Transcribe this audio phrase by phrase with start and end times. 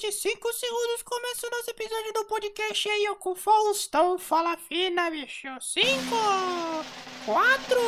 [0.00, 4.16] 25 segundos começa o nosso episódio do podcast aí, ó, com Faustão.
[4.16, 5.48] Fala fina, bicho.
[5.60, 5.88] 5,
[7.26, 7.80] 4,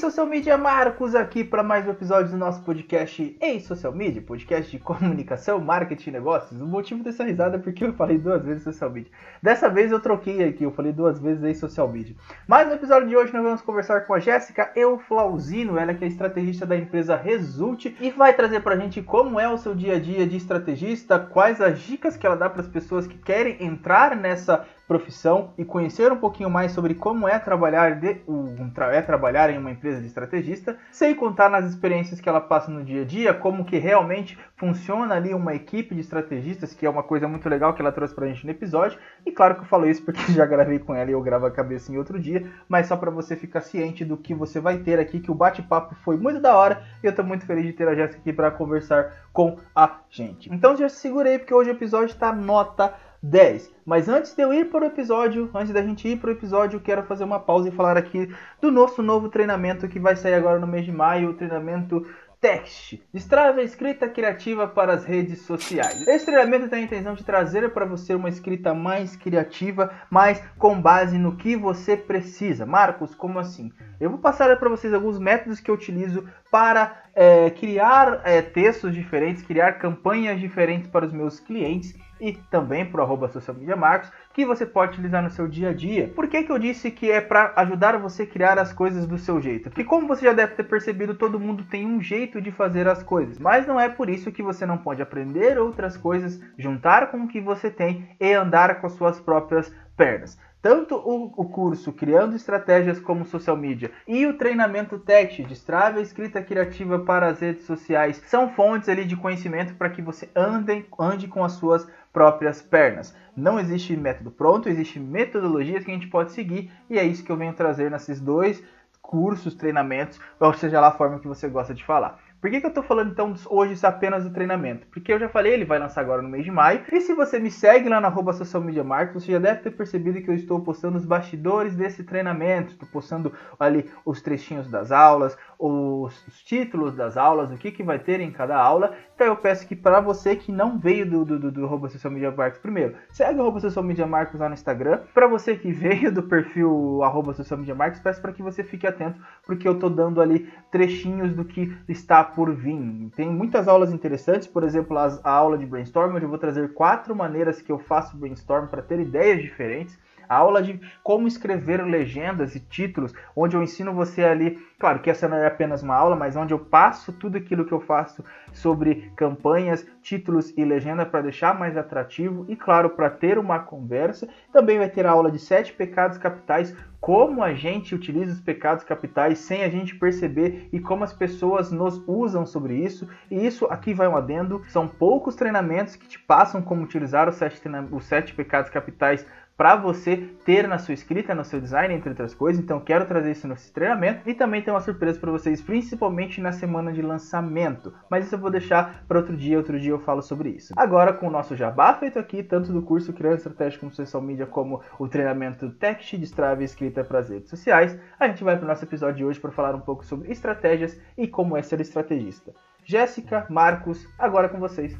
[0.00, 4.70] social media Marcos aqui para mais um episódio do nosso podcast Ei Social Media, podcast
[4.70, 6.58] de comunicação, marketing e negócios.
[6.58, 9.12] O motivo dessa risada é porque eu falei duas vezes social media.
[9.42, 12.16] Dessa vez eu troquei aqui, eu falei duas vezes Ei Social Media.
[12.48, 16.08] Mas no episódio de hoje nós vamos conversar com a Jéssica Euflauzino, ela que é
[16.08, 20.00] estrategista da empresa Result e vai trazer pra gente como é o seu dia a
[20.00, 24.16] dia de estrategista, quais as dicas que ela dá para as pessoas que querem entrar
[24.16, 29.48] nessa profissão e conhecer um pouquinho mais sobre como é trabalhar de, um, é trabalhar
[29.48, 33.04] em uma empresa de estrategista, sem contar nas experiências que ela passa no dia a
[33.04, 37.48] dia, como que realmente funciona ali uma equipe de estrategistas, que é uma coisa muito
[37.48, 38.98] legal que ela trouxe pra gente no episódio.
[39.24, 41.52] E claro que eu falo isso porque já gravei com ela e eu gravo a
[41.52, 44.98] cabeça em outro dia, mas só para você ficar ciente do que você vai ter
[44.98, 47.86] aqui, que o bate-papo foi muito da hora e eu tô muito feliz de ter
[47.86, 50.52] a Jéssica aqui para conversar com a gente.
[50.52, 53.70] Então já segurei porque hoje o episódio tá nota 10.
[53.84, 56.80] Mas antes de eu ir para o episódio, antes da gente ir para o episódio,
[56.80, 60.58] quero fazer uma pausa e falar aqui do nosso novo treinamento que vai sair agora
[60.58, 62.06] no mês de maio, o treinamento
[62.40, 62.98] Text.
[63.12, 66.08] Destrava a escrita criativa para as redes sociais.
[66.08, 70.80] Esse treinamento tem a intenção de trazer para você uma escrita mais criativa, mas com
[70.80, 72.64] base no que você precisa.
[72.64, 73.70] Marcos, como assim?
[74.00, 78.94] Eu vou passar para vocês alguns métodos que eu utilizo para é, criar é, textos
[78.94, 83.76] diferentes, criar campanhas diferentes para os meus clientes e também para o arroba social media
[83.76, 86.08] marcos, que você pode utilizar no seu dia a dia.
[86.08, 89.18] Por que, que eu disse que é para ajudar você a criar as coisas do
[89.18, 89.68] seu jeito?
[89.68, 93.02] Porque como você já deve ter percebido, todo mundo tem um jeito de fazer as
[93.02, 97.24] coisas, mas não é por isso que você não pode aprender outras coisas, juntar com
[97.24, 100.38] o que você tem e andar com as suas próprias pernas.
[100.62, 106.02] Tanto o, o, curso Criando Estratégias como Social Media e o treinamento Text, Destrave a
[106.02, 110.84] Escrita Criativa para as redes sociais são fontes ali de conhecimento para que você ande,
[110.98, 113.16] ande com as suas próprias pernas.
[113.34, 117.32] Não existe método pronto, existe metodologias que a gente pode seguir e é isso que
[117.32, 118.62] eu venho trazer nesses dois
[119.00, 122.20] cursos, treinamentos, ou seja lá a forma que você gosta de falar.
[122.40, 124.86] Por que, que eu estou falando então hoje apenas do treinamento?
[124.86, 126.82] Porque eu já falei, ele vai lançar agora no mês de maio.
[126.90, 129.70] E se você me segue lá na arroba social media market, você já deve ter
[129.72, 132.72] percebido que eu estou postando os bastidores desse treinamento.
[132.72, 137.82] Estou postando ali os trechinhos das aulas, os, os, títulos das aulas, o que, que
[137.82, 138.94] vai ter em cada aula.
[139.14, 142.10] Então eu peço que para você que não veio do, do, do, do arroba social
[142.10, 145.00] media market primeiro, segue o arroba social media market lá no Instagram.
[145.12, 148.86] Para você que veio do perfil arroba social media market, peço para que você fique
[148.86, 153.10] atento, porque eu estou dando ali trechinhos do que está por vir.
[153.14, 157.14] Tem muitas aulas interessantes, por exemplo, a aula de brainstorm, onde eu vou trazer quatro
[157.14, 159.98] maneiras que eu faço brainstorm para ter ideias diferentes.
[160.30, 165.28] Aula de como escrever legendas e títulos, onde eu ensino você ali, claro que essa
[165.28, 169.12] não é apenas uma aula, mas onde eu passo tudo aquilo que eu faço sobre
[169.16, 174.28] campanhas, títulos e legenda para deixar mais atrativo e, claro, para ter uma conversa.
[174.52, 178.84] Também vai ter a aula de sete pecados capitais, como a gente utiliza os pecados
[178.84, 183.08] capitais sem a gente perceber e como as pessoas nos usam sobre isso.
[183.30, 187.36] E isso aqui vai um adendo, são poucos treinamentos que te passam como utilizar os
[187.36, 187.60] sete,
[187.90, 189.26] os sete pecados capitais
[189.60, 192.64] para você ter na sua escrita, no seu design, entre outras coisas.
[192.64, 196.50] Então, quero trazer isso nesse treinamento e também tem uma surpresa para vocês, principalmente na
[196.50, 197.92] semana de lançamento.
[198.08, 200.72] Mas isso eu vou deixar para outro dia, outro dia eu falo sobre isso.
[200.74, 204.46] Agora, com o nosso jabá feito aqui, tanto do curso Criando Estratégia como Social Media,
[204.46, 208.64] como o treinamento Text, Destrave e Escrita para as redes sociais, a gente vai para
[208.64, 211.82] o nosso episódio de hoje para falar um pouco sobre estratégias e como é ser
[211.82, 212.54] estrategista.
[212.82, 214.96] Jéssica, Marcos, agora com vocês.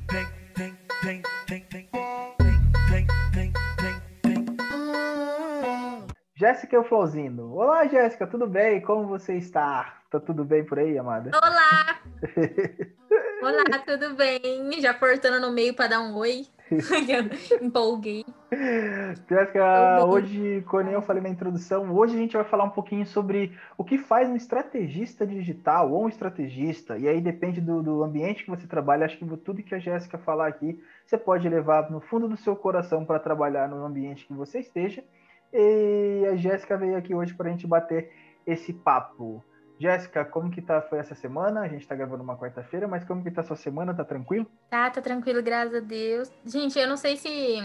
[6.41, 7.55] Jéssica Euflozino.
[7.55, 8.81] Olá, Jéssica, tudo bem?
[8.81, 9.99] Como você está?
[10.11, 11.31] Tá tudo bem por aí, amada?
[11.35, 12.01] Olá!
[13.43, 14.41] Olá, tudo bem?
[14.81, 16.47] Já cortando no meio para dar um oi.
[17.61, 18.25] Empolguei.
[19.29, 23.55] Jéssica, hoje, como eu falei na introdução, hoje a gente vai falar um pouquinho sobre
[23.77, 26.97] o que faz um estrategista digital ou um estrategista.
[26.97, 29.05] E aí depende do, do ambiente que você trabalha.
[29.05, 32.57] Acho que tudo que a Jéssica falar aqui, você pode levar no fundo do seu
[32.57, 35.05] coração para trabalhar no ambiente que você esteja.
[35.53, 38.13] E a Jéssica veio aqui hoje para a gente bater
[38.47, 39.45] esse papo.
[39.79, 41.61] Jéssica, como que tá, foi essa semana?
[41.63, 43.95] A gente tá gravando uma quarta-feira, mas como que tá a sua semana?
[43.95, 44.47] Tá tranquilo?
[44.69, 46.31] Tá, tá tranquilo, graças a Deus.
[46.45, 47.59] Gente, eu não sei se,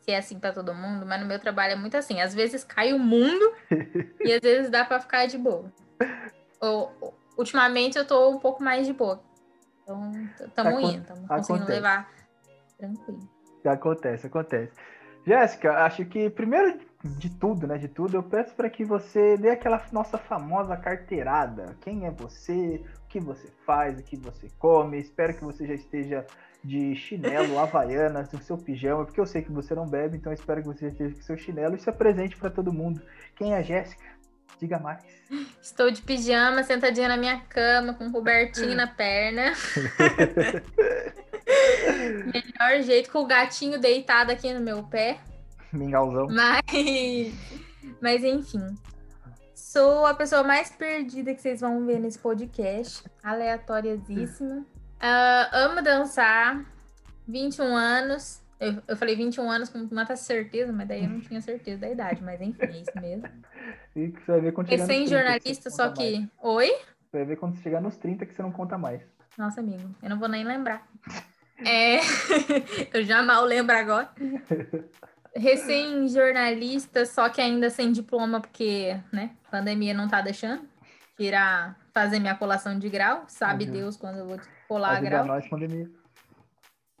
[0.00, 2.20] se é assim para todo mundo, mas no meu trabalho é muito assim.
[2.20, 3.52] Às vezes cai o mundo
[4.20, 5.72] e às vezes dá para ficar de boa.
[6.60, 9.22] Ou, ultimamente eu tô um pouco mais de boa.
[10.40, 12.10] estamos indo, estamos conseguindo levar
[12.76, 13.28] tranquilo.
[13.64, 14.72] Acontece, acontece.
[15.24, 17.78] Jéssica, acho que primeiro de tudo, né?
[17.78, 21.76] De tudo, eu peço para que você dê aquela nossa famosa carteirada.
[21.80, 22.82] Quem é você?
[23.04, 23.98] O que você faz?
[23.98, 24.98] O que você come?
[24.98, 26.26] Espero que você já esteja
[26.62, 30.62] de chinelo, havaianas, no seu pijama, porque eu sei que você não bebe, então espero
[30.62, 33.02] que você esteja com seu chinelo e se apresente para todo mundo.
[33.34, 34.04] Quem é a Jéssica?
[34.60, 35.02] Diga mais.
[35.60, 39.52] Estou de pijama, sentadinha na minha cama, com um cobertinho na perna.
[42.32, 45.18] Melhor jeito, com o gatinho deitado aqui no meu pé.
[45.76, 46.28] Mingauzão.
[46.28, 47.32] Mas,
[48.00, 48.76] mas enfim.
[49.54, 53.04] Sou a pessoa mais perdida que vocês vão ver nesse podcast.
[53.22, 54.60] Aleatoriosíssima.
[54.60, 56.64] Uh, amo dançar.
[57.26, 58.42] 21 anos.
[58.60, 61.90] Eu, eu falei 21 anos com muita certeza, mas daí eu não tinha certeza da
[61.90, 62.22] idade.
[62.22, 63.28] Mas enfim, é isso mesmo.
[63.94, 66.18] E você vai ver quando chegar Recém jornalista, só que.
[66.18, 66.30] Mais.
[66.40, 66.68] Oi?
[66.68, 69.02] Você vai ver quando chegar nos 30 que você não conta mais.
[69.36, 70.88] Nossa, amigo, eu não vou nem lembrar.
[71.58, 71.98] É,
[72.90, 74.10] eu já mal lembro agora.
[75.34, 80.68] Recém-jornalista, só que ainda sem diploma, porque, né, pandemia não tá deixando.
[81.16, 83.24] Tirar, fazer minha colação de grau.
[83.28, 83.70] Sabe uhum.
[83.70, 85.20] Deus quando eu vou colar Ajuda grau.
[85.20, 85.90] Ajuda nós, pandemia.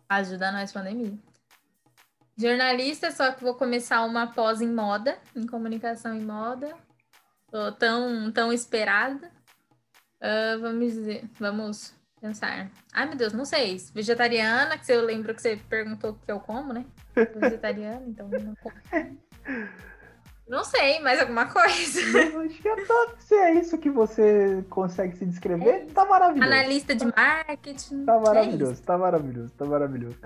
[0.08, 1.18] Ajuda nós, pandemia.
[2.36, 6.74] Jornalista, só que vou começar uma pós em moda, em comunicação em moda.
[7.50, 9.30] Tô tão, tão esperada.
[10.20, 12.70] Uh, vamos dizer, vamos Pensar.
[12.92, 13.78] Ai, meu Deus, não sei.
[13.92, 16.86] Vegetariana, que eu lembro que você perguntou o que eu como, né?
[17.16, 19.18] Vegetariana, então não como.
[20.48, 22.00] Não sei, mais alguma coisa.
[22.46, 22.76] Acho que é
[23.18, 26.46] se é isso que você consegue se descrever, é tá maravilhoso.
[26.46, 28.04] Analista de marketing.
[28.04, 30.18] Tá maravilhoso, é tá maravilhoso, tá maravilhoso.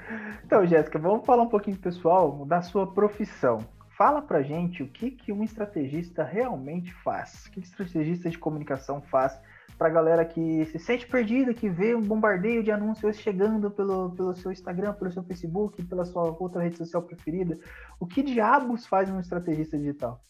[0.45, 3.67] Então, Jéssica, vamos falar um pouquinho, pessoal, da sua profissão.
[3.97, 7.47] Fala pra gente o que, que um estrategista realmente faz.
[7.47, 9.41] O que estrategista de comunicação faz
[9.79, 14.35] para galera que se sente perdida, que vê um bombardeio de anúncios chegando pelo, pelo
[14.35, 17.59] seu Instagram, pelo seu Facebook, pela sua outra rede social preferida.
[18.01, 20.25] O que diabos faz um estrategista digital?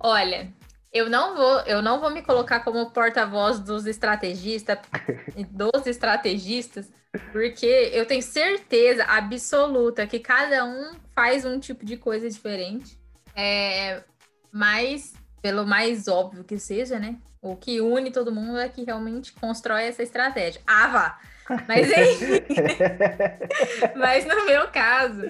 [0.00, 0.52] Olha,
[0.92, 4.78] eu não vou, eu não vou me colocar como porta-voz dos estrategistas,
[5.50, 6.90] dos estrategistas,
[7.32, 12.98] porque eu tenho certeza absoluta que cada um faz um tipo de coisa diferente.
[13.36, 14.02] É,
[14.52, 17.16] mas pelo mais óbvio que seja, né?
[17.42, 20.60] O que une todo mundo é que realmente constrói essa estratégia.
[20.66, 21.18] Ah, vá!
[21.66, 22.42] Mas enfim.
[23.96, 25.22] Mas no meu caso,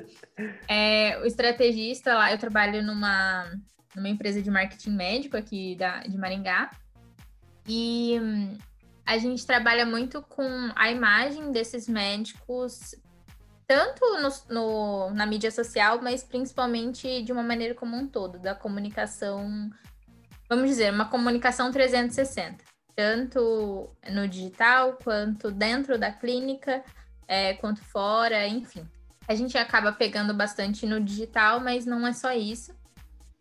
[0.69, 3.51] é, o estrategista lá, eu trabalho numa,
[3.95, 6.71] numa empresa de marketing médico aqui da, de Maringá.
[7.67, 8.59] E hum,
[9.07, 12.95] a gente trabalha muito com a imagem desses médicos,
[13.67, 18.55] tanto no, no, na mídia social, mas principalmente de uma maneira como um todo, da
[18.55, 19.71] comunicação
[20.50, 22.64] vamos dizer, uma comunicação 360,
[22.97, 26.82] tanto no digital, quanto dentro da clínica,
[27.29, 28.85] é, quanto fora, enfim.
[29.29, 32.75] A gente acaba pegando bastante no digital, mas não é só isso.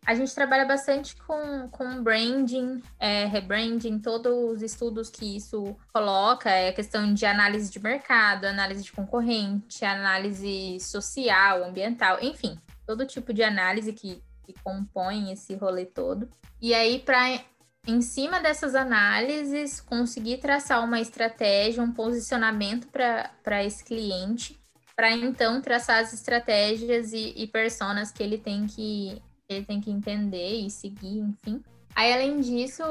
[0.05, 6.49] A gente trabalha bastante com, com branding, é, rebranding, todos os estudos que isso coloca,
[6.49, 13.33] é questão de análise de mercado, análise de concorrente, análise social, ambiental, enfim, todo tipo
[13.33, 14.21] de análise que
[14.53, 16.29] que compõem esse rolê todo.
[16.61, 17.39] E aí, para
[17.87, 24.59] em cima dessas análises, conseguir traçar uma estratégia, um posicionamento para esse cliente,
[24.95, 29.89] para então traçar as estratégias e, e personas que ele tem que ele tem que
[29.89, 31.63] entender e seguir, enfim.
[31.95, 32.83] Aí, além disso,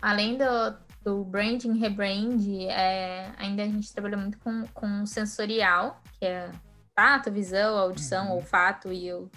[0.00, 0.44] além do,
[1.02, 6.52] do branding, rebrand, é, ainda a gente trabalha muito com, com sensorial, que é
[6.94, 8.34] tato, visão, audição, uhum.
[8.34, 9.28] olfato e o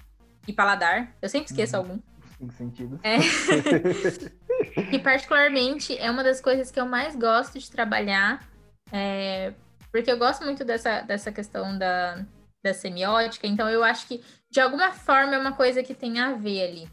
[0.48, 1.13] e paladar.
[1.22, 1.82] Eu sempre esqueço uhum.
[1.84, 2.00] algum.
[2.38, 3.00] Cinco sentidos.
[3.04, 3.18] É.
[4.94, 8.48] e particularmente é uma das coisas que eu mais gosto de trabalhar,
[8.92, 9.54] é...
[9.92, 12.24] porque eu gosto muito dessa, dessa questão da,
[12.63, 16.34] da semiótica, então eu acho que de alguma forma é uma coisa que tem a
[16.34, 16.89] ver ali.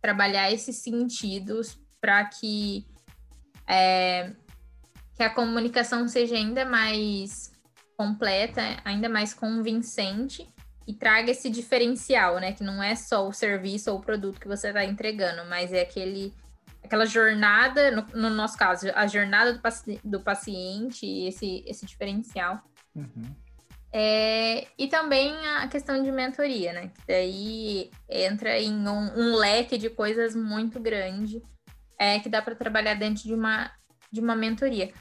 [0.00, 2.86] Trabalhar esses sentidos para que,
[3.66, 4.32] é...
[5.16, 7.52] que a comunicação seja ainda mais
[7.96, 10.46] completa, ainda mais convincente
[10.86, 12.52] e traga esse diferencial, né?
[12.52, 15.82] Que não é só o serviço ou o produto que você está entregando, mas é
[15.82, 16.32] aquele
[16.84, 22.62] aquela jornada, no, no, nosso caso, a jornada do, paci do paciente, esse, esse diferencial.
[22.94, 23.34] Uhum.
[23.92, 26.88] É, e também a questão de mentoria, né?
[26.94, 31.42] Que daí entra em um, um leque de coisas muito grande
[31.98, 33.70] é, que dá para trabalhar dentro de uma,
[34.12, 34.92] de uma mentoria.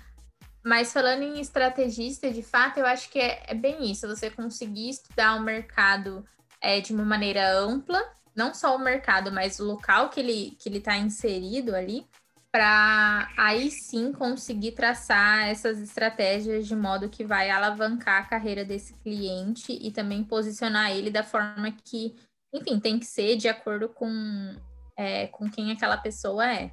[0.65, 4.07] Mas falando em estrategista, de fato, eu acho que é, é bem isso.
[4.07, 6.25] Você conseguir estudar o mercado
[6.59, 8.01] é, de uma maneira ampla,
[8.35, 12.07] não só o mercado, mas o local que ele que ele está inserido ali,
[12.51, 18.95] para aí sim conseguir traçar essas estratégias de modo que vai alavancar a carreira desse
[18.95, 22.15] cliente e também posicionar ele da forma que,
[22.51, 24.55] enfim, tem que ser de acordo com,
[24.97, 26.71] é, com quem aquela pessoa é.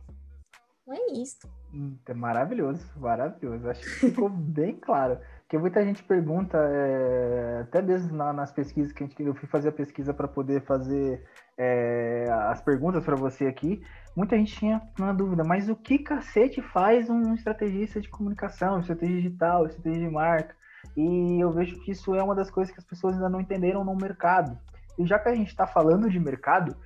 [0.80, 1.61] Então é isso.
[1.74, 3.68] Hum, é maravilhoso, maravilhoso.
[3.70, 5.18] Acho que ficou bem claro.
[5.42, 9.48] Porque muita gente pergunta, é, até mesmo na, nas pesquisas que a gente, eu fui
[9.48, 11.24] fazer a pesquisa para poder fazer
[11.56, 13.82] é, as perguntas para você aqui,
[14.16, 19.16] muita gente tinha uma dúvida, mas o que cacete faz um estrategista de comunicação, estratégia
[19.16, 20.54] digital, estratégia de marca?
[20.96, 23.84] E eu vejo que isso é uma das coisas que as pessoas ainda não entenderam
[23.84, 24.58] no mercado.
[24.98, 26.76] E já que a gente está falando de mercado,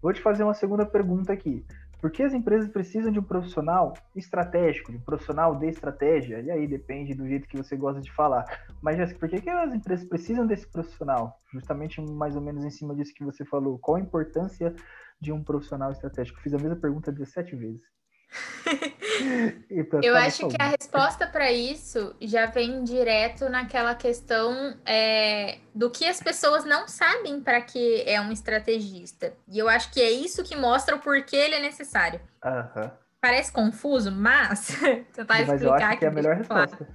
[0.00, 1.64] vou te fazer uma segunda pergunta aqui.
[2.00, 6.40] Por que as empresas precisam de um profissional estratégico, de um profissional de estratégia?
[6.40, 8.44] E aí depende do jeito que você gosta de falar.
[8.82, 11.40] Mas, Jéssica, por que, que as empresas precisam desse profissional?
[11.52, 13.78] Justamente mais ou menos em cima disso que você falou.
[13.78, 14.74] Qual a importância
[15.20, 16.40] de um profissional estratégico?
[16.40, 17.82] Fiz a mesma pergunta 17 vezes.
[20.02, 26.06] Eu acho que a resposta para isso já vem direto naquela questão é, do que
[26.06, 29.32] as pessoas não sabem para que é um estrategista.
[29.48, 32.20] E eu acho que é isso que mostra o porquê ele é necessário.
[32.44, 32.90] Uhum.
[33.20, 34.68] Parece confuso, mas
[35.14, 36.88] tentar explicar mas eu acho que é a melhor resposta.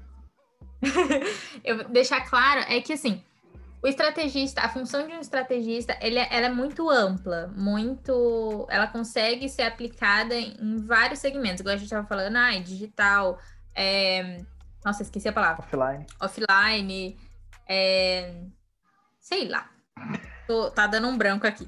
[1.64, 3.24] eu deixar claro é que assim,
[3.84, 8.68] o estrategista, a função de um estrategista, ele, é, ela é muito ampla, muito.
[8.70, 13.40] Ela consegue ser aplicada em vários segmentos, igual a gente estava falando, ah, digital,
[13.74, 14.38] é,
[14.86, 15.64] nossa, esqueci a palavra.
[15.64, 16.06] Offline.
[16.20, 17.20] Offline,
[17.68, 18.44] é,
[19.20, 19.68] sei lá.
[20.46, 21.68] Tô, tá dando um branco aqui.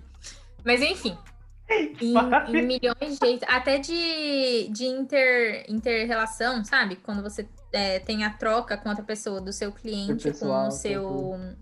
[0.64, 1.18] Mas enfim.
[1.70, 2.14] Em,
[2.50, 6.98] em milhões de jeitos, até de, de inter, inter-relação, sabe?
[6.98, 10.72] Quando você é, tem a troca com outra pessoa do seu cliente pessoal, com o
[10.72, 11.56] seu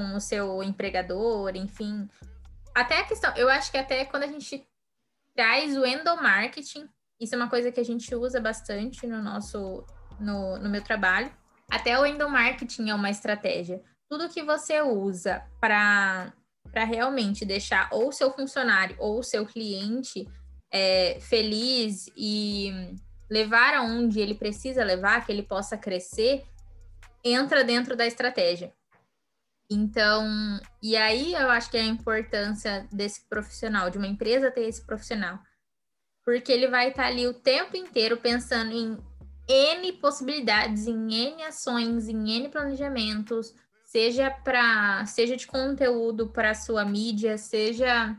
[0.00, 2.08] com o seu empregador, enfim.
[2.74, 4.66] Até a questão, eu acho que até quando a gente
[5.34, 6.88] traz o endomarketing,
[7.20, 9.84] isso é uma coisa que a gente usa bastante no nosso,
[10.18, 11.30] no, no meu trabalho.
[11.70, 13.82] Até o endomarketing é uma estratégia.
[14.08, 16.32] Tudo que você usa para
[16.70, 20.28] para realmente deixar ou o seu funcionário ou seu cliente
[20.72, 22.94] é, feliz e
[23.28, 26.44] levar aonde ele precisa levar, que ele possa crescer,
[27.24, 28.72] entra dentro da estratégia.
[29.70, 34.62] Então, e aí eu acho que é a importância desse profissional, de uma empresa ter
[34.62, 35.38] esse profissional.
[36.24, 38.98] Porque ele vai estar ali o tempo inteiro pensando em
[39.48, 43.54] N possibilidades, em N ações, em N planejamentos,
[43.86, 48.16] seja para seja de conteúdo para sua mídia, seja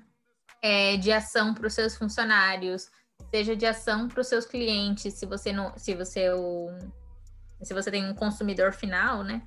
[0.61, 2.89] é, de ação para os seus funcionários,
[3.29, 6.69] seja de ação para os seus clientes, se você não, se você é o,
[7.61, 9.41] se você tem um consumidor final, né?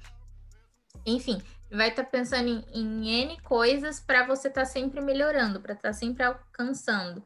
[1.04, 5.60] Enfim, vai estar tá pensando em, em, N coisas para você estar tá sempre melhorando,
[5.60, 7.24] para estar tá sempre alcançando.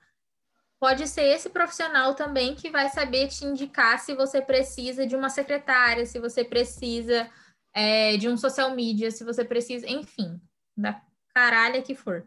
[0.80, 5.28] Pode ser esse profissional também que vai saber te indicar se você precisa de uma
[5.28, 7.28] secretária, se você precisa
[7.74, 10.40] é, de um social media, se você precisa, enfim,
[10.76, 11.00] da
[11.34, 12.24] caralha que for.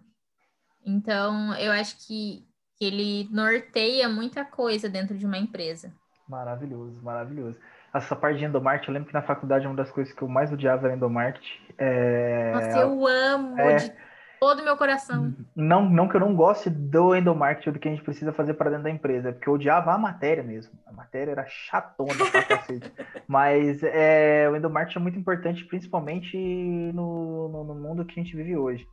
[0.86, 2.46] Então, eu acho que,
[2.78, 5.94] que ele norteia muita coisa dentro de uma empresa.
[6.28, 7.60] Maravilhoso, maravilhoso
[7.94, 10.52] essa parte de endomarketing, eu lembro que na faculdade uma das coisas que eu mais
[10.52, 11.60] odiava era endomarketing.
[11.78, 12.52] É...
[12.54, 13.76] Nossa, eu amo é...
[13.76, 13.94] de
[14.40, 15.34] todo o meu coração.
[15.56, 18.72] Não, não que eu não goste do endomarketing, do que a gente precisa fazer para
[18.72, 20.74] dentro da empresa, é porque eu odiava a matéria mesmo.
[20.88, 22.92] A matéria era chatona pra cacete.
[23.28, 28.36] Mas é, o endomarketing é muito importante, principalmente no, no, no mundo que a gente
[28.36, 28.88] vive hoje.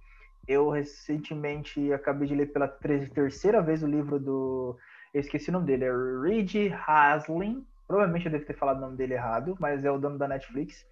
[0.47, 4.76] Eu recentemente acabei de ler pela terceira vez o livro do.
[5.14, 8.97] Eu esqueci o nome dele, é Reed Haslin, Provavelmente eu devo ter falado o nome
[8.99, 10.87] dele errado, mas é o dono da Netflix.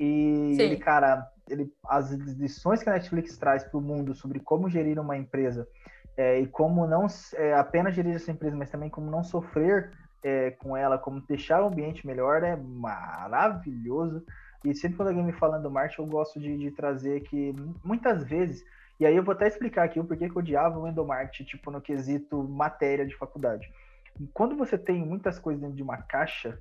[0.00, 0.62] E Sim.
[0.62, 4.98] ele, cara, ele, as lições que a Netflix traz para o mundo sobre como gerir
[4.98, 5.68] uma empresa
[6.16, 9.90] é, e como não é, apenas gerir essa empresa, mas também como não sofrer
[10.22, 14.24] é, com ela, como deixar o ambiente melhor, é maravilhoso.
[14.64, 18.24] E sempre quando alguém me fala do marketing, eu gosto de, de, trazer que muitas
[18.24, 18.64] vezes,
[18.98, 21.70] e aí eu vou até explicar aqui o porquê que eu odiava o endomarketing, tipo,
[21.70, 23.70] no quesito matéria de faculdade
[24.32, 26.58] quando você tem muitas coisas dentro de uma caixa,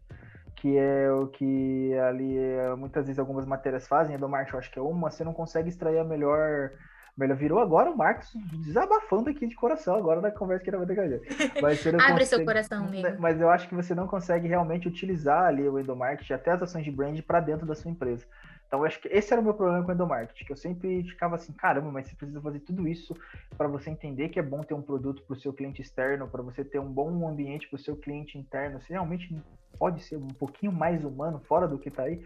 [0.58, 4.60] que é o que ali é, muitas vezes algumas matérias fazem, a do Marx eu
[4.60, 6.72] acho que é uma, você não consegue extrair a melhor.
[7.18, 8.32] melhor virou agora o Marcos
[8.64, 10.96] desabafando aqui de coração, agora na conversa que ele vai ter
[11.62, 13.08] Mas Abre consegue, seu coração, amigo.
[13.20, 16.86] Mas eu acho que você não consegue realmente utilizar ali o endomarketing, até as ações
[16.86, 18.26] de brand, para dentro da sua empresa.
[18.68, 21.02] Então, eu acho que esse era o meu problema com o endomarketing, que eu sempre
[21.04, 23.16] ficava assim, caramba, mas você precisa fazer tudo isso
[23.58, 26.44] para você entender que é bom ter um produto para o seu cliente externo, para
[26.44, 28.82] você ter um bom ambiente para o seu cliente interno.
[28.82, 29.34] Você realmente
[29.80, 32.22] pode ser um pouquinho mais humano fora do que está aí.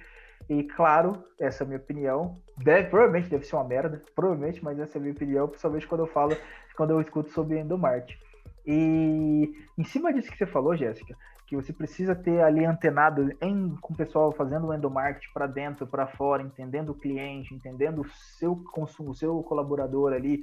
[0.50, 2.38] E claro, essa é a minha opinião.
[2.57, 6.01] Deve, provavelmente deve ser uma merda, provavelmente, mas essa é a minha opinião, principalmente quando
[6.01, 6.36] eu falo,
[6.75, 8.19] quando eu escuto sobre endomarketing.
[8.65, 11.15] E em cima disso que você falou, Jéssica,
[11.51, 15.86] que você precisa ter ali antenado em, com o pessoal fazendo o endomarketing para dentro,
[15.86, 20.41] para fora, entendendo o cliente, entendendo o seu consumo, o seu colaborador ali.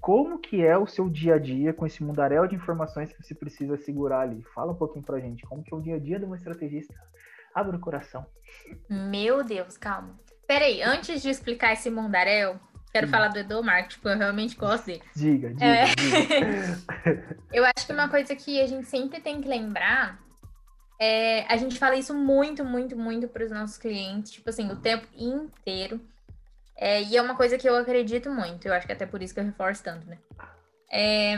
[0.00, 3.34] Como que é o seu dia a dia com esse mundaréu de informações que você
[3.34, 4.42] precisa segurar ali?
[4.54, 6.94] Fala um pouquinho pra gente, como que é o dia a dia de uma estrategista?
[7.54, 8.24] Abre o coração.
[8.88, 10.18] Meu Deus, calma.
[10.46, 12.58] Peraí, antes de explicar esse mundaréu,
[12.92, 15.02] quero falar do endomarketing, porque eu realmente gosto dele.
[15.14, 15.84] Diga, diga, É.
[15.94, 17.36] diga.
[17.52, 20.25] Eu acho que uma coisa que a gente sempre tem que lembrar
[20.98, 24.76] é a gente fala isso muito, muito, muito para os nossos clientes, tipo assim, o
[24.76, 26.00] tempo inteiro.
[26.76, 28.66] É, e é uma coisa que eu acredito muito.
[28.66, 30.18] Eu acho que até por isso que eu reforço tanto, né?
[30.92, 31.36] É,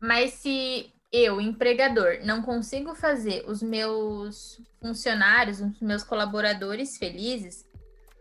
[0.00, 7.66] mas se eu, empregador, não consigo fazer os meus funcionários, os meus colaboradores felizes,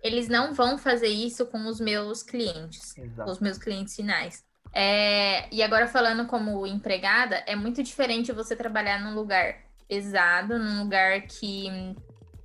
[0.02, 4.46] eles não vão fazer isso com os meus clientes com os meus clientes finais.
[4.74, 10.84] É, e agora falando como empregada, é muito diferente você trabalhar num lugar pesado, num
[10.84, 11.96] lugar que,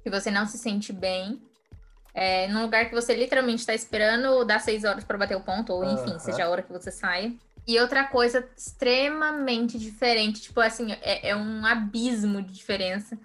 [0.02, 1.42] que você não se sente bem,
[2.14, 5.72] é, num lugar que você literalmente está esperando dar seis horas para bater o ponto,
[5.72, 6.18] ou enfim, Aham.
[6.18, 7.32] seja a hora que você saia.
[7.66, 13.18] E outra coisa extremamente diferente, tipo assim, é, é um abismo de diferença.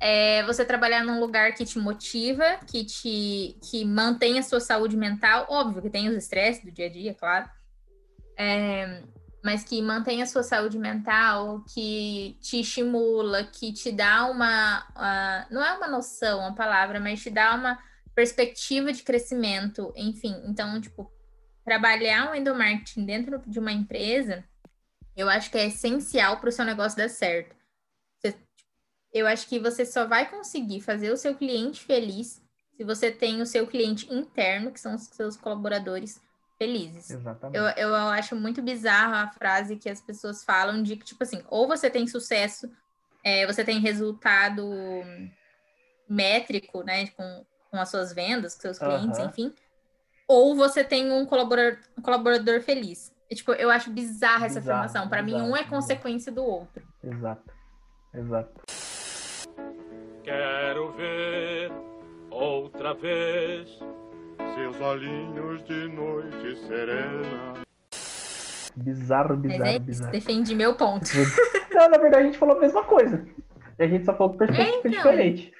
[0.00, 4.96] É você trabalhar num lugar que te motiva, que te que mantém a sua saúde
[4.96, 7.48] mental, óbvio que tem os estresses do dia a dia, claro.
[8.36, 9.02] É,
[9.42, 14.86] mas que mantém a sua saúde mental, que te estimula, que te dá uma.
[14.94, 17.78] ah, não é uma noção a palavra, mas te dá uma
[18.14, 20.34] perspectiva de crescimento, enfim.
[20.46, 21.10] Então, tipo,
[21.64, 24.44] trabalhar o endomarketing dentro de uma empresa,
[25.16, 27.56] eu acho que é essencial para o seu negócio dar certo.
[28.20, 28.38] Você-
[29.12, 32.42] eu acho que você só vai conseguir fazer o seu cliente feliz
[32.76, 36.20] se você tem o seu cliente interno, que são os seus colaboradores,
[36.60, 37.10] felizes.
[37.10, 37.56] Exatamente.
[37.56, 41.42] Eu, eu acho muito bizarro a frase que as pessoas falam de que, tipo assim,
[41.48, 42.70] ou você tem sucesso,
[43.24, 44.70] é, você tem resultado
[46.06, 49.28] métrico, né, com, com as suas vendas, com seus clientes, Aham.
[49.28, 49.54] enfim,
[50.28, 53.10] ou você tem um colaborador, um colaborador feliz.
[53.30, 55.08] E, tipo, eu acho bizarra essa Bizarro, afirmação.
[55.08, 56.86] Para mim, um é consequência do outro.
[57.02, 57.54] Exato.
[58.12, 58.60] Exato.
[60.24, 61.70] Quero ver
[62.28, 63.78] outra vez
[64.60, 67.54] seus olhinhos de noite serena.
[68.76, 70.12] Bizarro, Mas bizarro, é isso, bizarro.
[70.12, 71.06] defendi meu ponto.
[71.72, 73.24] Não, na verdade a gente falou a mesma coisa.
[73.78, 74.90] A gente só falou perspectiva É, então.
[74.90, 75.52] diferente.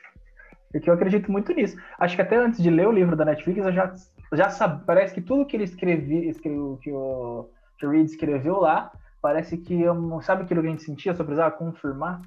[0.70, 1.76] Porque eu acredito muito nisso.
[1.98, 3.92] Acho que até antes de ler o livro da Netflix, eu já,
[4.34, 4.84] já sabia.
[4.86, 9.56] Parece que tudo que ele escrevia, escreveu, que o, que o Reed escreveu lá, parece
[9.56, 12.20] que eu, sabe aquilo que a gente sentia, só precisava confirmar?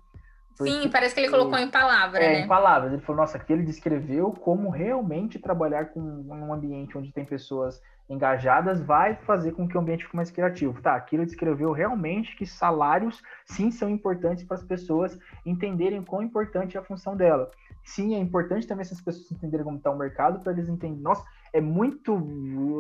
[0.56, 2.40] Sim, parece que ele colocou em palavra, É, né?
[2.42, 2.94] em palavras.
[2.94, 7.82] Ele falou, nossa, aqui ele descreveu como realmente trabalhar com um ambiente onde tem pessoas
[8.10, 10.82] engajadas vai fazer com que o ambiente fique mais criativo.
[10.82, 16.22] Tá, aqui ele descreveu realmente que salários sim são importantes para as pessoas entenderem quão
[16.22, 17.50] importante é a função dela.
[17.86, 21.02] Sim, é importante também essas pessoas entenderem como está o mercado para eles entenderem.
[21.02, 22.14] Nossa, é muito.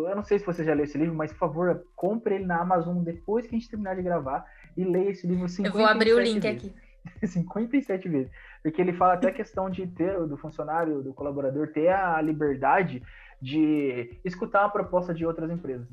[0.09, 2.61] Eu não sei se você já leu esse livro, mas por favor, compre ele na
[2.61, 4.45] Amazon depois que a gente terminar de gravar
[4.77, 6.57] e leia esse livro 57 Eu vou abrir o link vezes.
[6.69, 6.82] aqui.
[7.25, 8.31] 57 vezes.
[8.61, 13.01] Porque ele fala até a questão de ter, do funcionário, do colaborador, ter a liberdade
[13.41, 15.87] de escutar a proposta de outras empresas.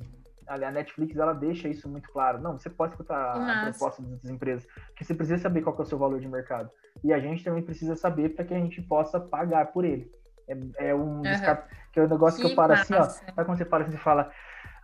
[0.46, 2.40] A a Netflix, ela deixa isso muito claro.
[2.40, 3.70] Não, você pode escutar Que a massa.
[3.78, 6.70] proposta das empresas, porque você precisa saber qual é o seu valor de mercado.
[7.04, 10.10] E a gente também precisa saber para que a gente possa pagar por ele.
[10.48, 12.98] É, é um descar- que é um negócio que, Que eu paro assim, ó.
[12.98, 13.24] massa.
[13.24, 14.30] Sabe quando você para assim e fala,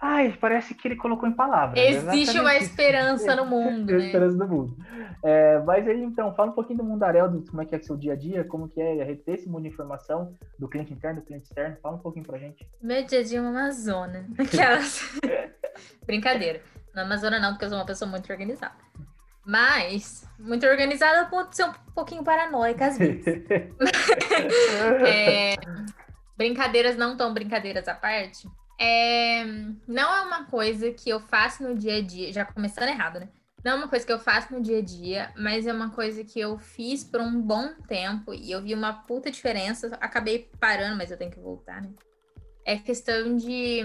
[0.00, 1.78] ai, parece que ele colocou em palavras.
[1.78, 4.06] Existe uma esperança no mundo, A né?
[4.06, 4.76] esperança do mundo.
[5.22, 7.85] É, mas aí, então, fala um pouquinho do Mundarel, do, como é que é o
[7.85, 11.20] seu dia a dia, como que é reter esse mundo de informação do cliente interno,
[11.20, 11.76] do cliente externo.
[11.82, 12.66] Fala um pouquinho pra gente.
[12.82, 14.26] Meu dia a dia é uma Amazônia.
[14.38, 15.18] Aquelas.
[16.06, 16.62] Brincadeira.
[16.94, 18.74] Não é Amazônia não, porque eu sou uma pessoa muito organizada.
[19.44, 23.24] Mas, muito organizada a ponto de ser um pouquinho paranoica às vezes.
[25.06, 25.54] É,
[26.37, 28.48] brincadeiras não tão brincadeiras à parte.
[28.78, 29.44] É,
[29.86, 33.28] não é uma coisa que eu faço no dia a dia, já começando errado, né?
[33.66, 36.22] Não é uma coisa que eu faço no dia a dia, mas é uma coisa
[36.22, 39.88] que eu fiz por um bom tempo e eu vi uma puta diferença.
[40.00, 41.90] Acabei parando, mas eu tenho que voltar, né?
[42.64, 43.82] É questão de,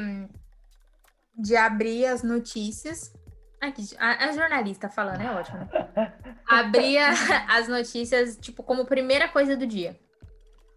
[1.35, 3.11] de abrir as notícias.
[3.59, 6.13] Aqui, a, a jornalista falando, é ótimo, né?
[6.47, 6.97] Abrir
[7.49, 9.99] as notícias, tipo, como primeira coisa do dia.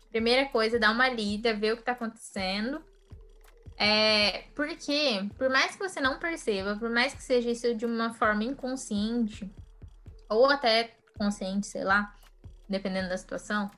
[0.09, 2.83] Primeira coisa, dar uma lida, ver o que tá acontecendo.
[3.77, 8.15] É, porque, por mais que você não perceba, por mais que seja isso de uma
[8.15, 9.51] forma inconsciente,
[10.29, 12.15] ou até consciente, sei lá,
[12.69, 13.71] dependendo da situação,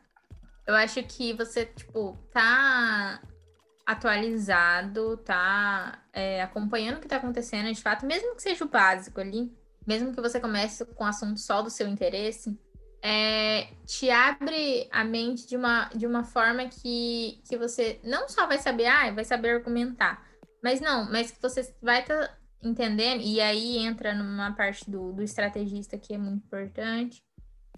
[0.67, 3.23] eu acho que você, tipo, tá
[3.87, 9.21] atualizado, tá é, acompanhando o que tá acontecendo de fato, mesmo que seja o básico
[9.21, 9.57] ali,
[9.87, 12.59] mesmo que você comece com assunto só do seu interesse,
[13.09, 18.49] é, te abre a mente de uma, de uma forma que, que você não só
[18.49, 20.27] vai saber, ah, vai saber argumentar,
[20.61, 25.13] mas não, mas que você vai estar tá entendendo, e aí entra numa parte do,
[25.13, 27.23] do estrategista que é muito importante,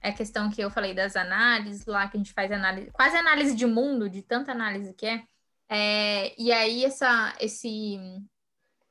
[0.00, 3.14] é a questão que eu falei das análises, lá que a gente faz análise, quase
[3.14, 5.24] análise de mundo, de tanta análise que é,
[5.68, 8.00] é e aí essa, esse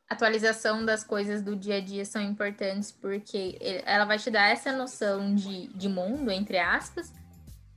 [0.09, 4.71] atualização das coisas do dia a dia são importantes porque ela vai te dar essa
[4.71, 7.13] noção de, de mundo, entre aspas,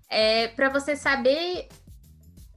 [0.08, 1.68] é, para você saber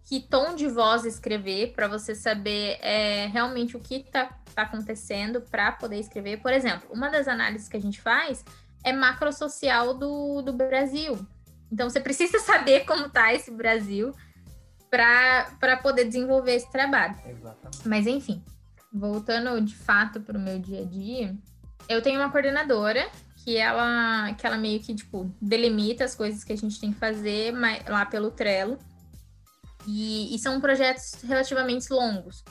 [0.05, 5.41] que tom de voz escrever, para você saber é, realmente o que está tá acontecendo
[5.41, 6.37] para poder escrever.
[6.41, 8.43] Por exemplo, uma das análises que a gente faz
[8.83, 11.17] é macrosocial do, do Brasil.
[11.71, 14.13] Então, você precisa saber como está esse Brasil
[14.89, 17.15] para poder desenvolver esse trabalho.
[17.25, 17.87] Exatamente.
[17.87, 18.43] Mas, enfim,
[18.93, 21.35] voltando de fato para o meu dia a dia,
[21.89, 23.09] eu tenho uma coordenadora
[23.43, 26.99] que ela, que ela meio que, tipo, delimita as coisas que a gente tem que
[26.99, 27.53] fazer
[27.87, 28.77] lá pelo Trello.
[29.85, 32.43] E, e são projetos relativamente longos.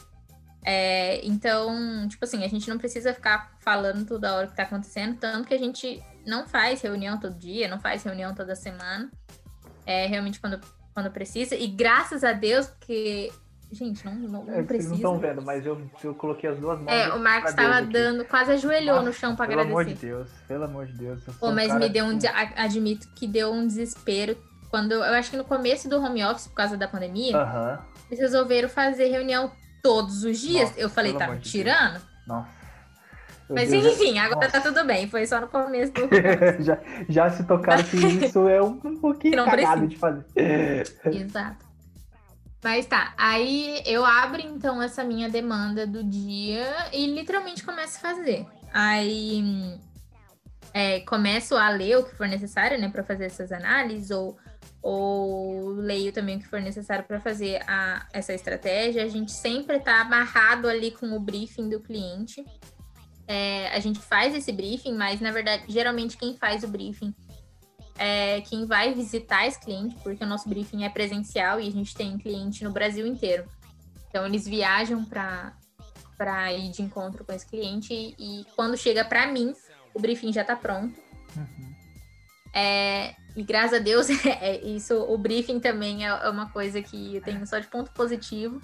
[0.64, 4.64] É, então, tipo assim, a gente não precisa ficar falando toda hora o que está
[4.64, 9.10] acontecendo, tanto que a gente não faz reunião todo dia, não faz reunião toda semana.
[9.86, 10.60] É realmente quando,
[10.92, 11.56] quando precisa.
[11.56, 13.32] E graças a Deus, porque
[13.72, 14.90] Gente, não, não, não é, precisa.
[14.90, 16.92] Vocês não estão vendo, mas eu, eu coloquei as duas mãos.
[16.92, 19.68] É, o Marcos estava dando, quase ajoelhou Nossa, no chão para agradecer.
[19.68, 21.24] Pelo amor de Deus, pelo amor de Deus.
[21.40, 22.18] Pô, mas me deu um.
[22.56, 24.36] Admito que deu um desespero.
[24.70, 27.78] Quando eu acho que no começo do home office, por causa da pandemia, uh -huh.
[28.10, 29.50] eles resolveram fazer reunião
[29.82, 30.68] todos os dias.
[30.70, 31.92] Nossa, eu falei, tá me tirando?
[31.92, 32.06] Deus.
[32.26, 32.62] Nossa.
[33.48, 33.84] Mas Deus.
[33.86, 34.60] enfim, agora Nossa.
[34.60, 35.08] tá tudo bem.
[35.08, 36.08] Foi só no começo do.
[36.62, 39.86] já, já se tocaram que isso é um, um pouquinho cagado precisa.
[39.86, 40.24] de fazer.
[41.06, 41.71] Exato.
[42.62, 48.00] Mas tá, aí eu abro então essa minha demanda do dia e literalmente começo a
[48.00, 48.46] fazer.
[48.72, 49.80] Aí
[50.72, 54.38] é, começo a ler o que for necessário, né, para fazer essas análises, ou,
[54.80, 59.02] ou leio também o que for necessário para fazer a, essa estratégia.
[59.04, 62.44] A gente sempre tá amarrado ali com o briefing do cliente.
[63.26, 67.14] É, a gente faz esse briefing, mas na verdade, geralmente quem faz o briefing
[67.98, 71.94] é, quem vai visitar esse cliente, porque o nosso briefing é presencial e a gente
[71.94, 73.44] tem cliente no Brasil inteiro.
[74.08, 79.26] Então, eles viajam para ir de encontro com esse cliente e, e quando chega para
[79.26, 79.54] mim,
[79.94, 80.98] o briefing já está pronto.
[81.36, 81.72] Uhum.
[82.54, 87.16] É, e graças a Deus, é, isso, o briefing também é, é uma coisa que
[87.16, 88.60] eu tenho só de ponto positivo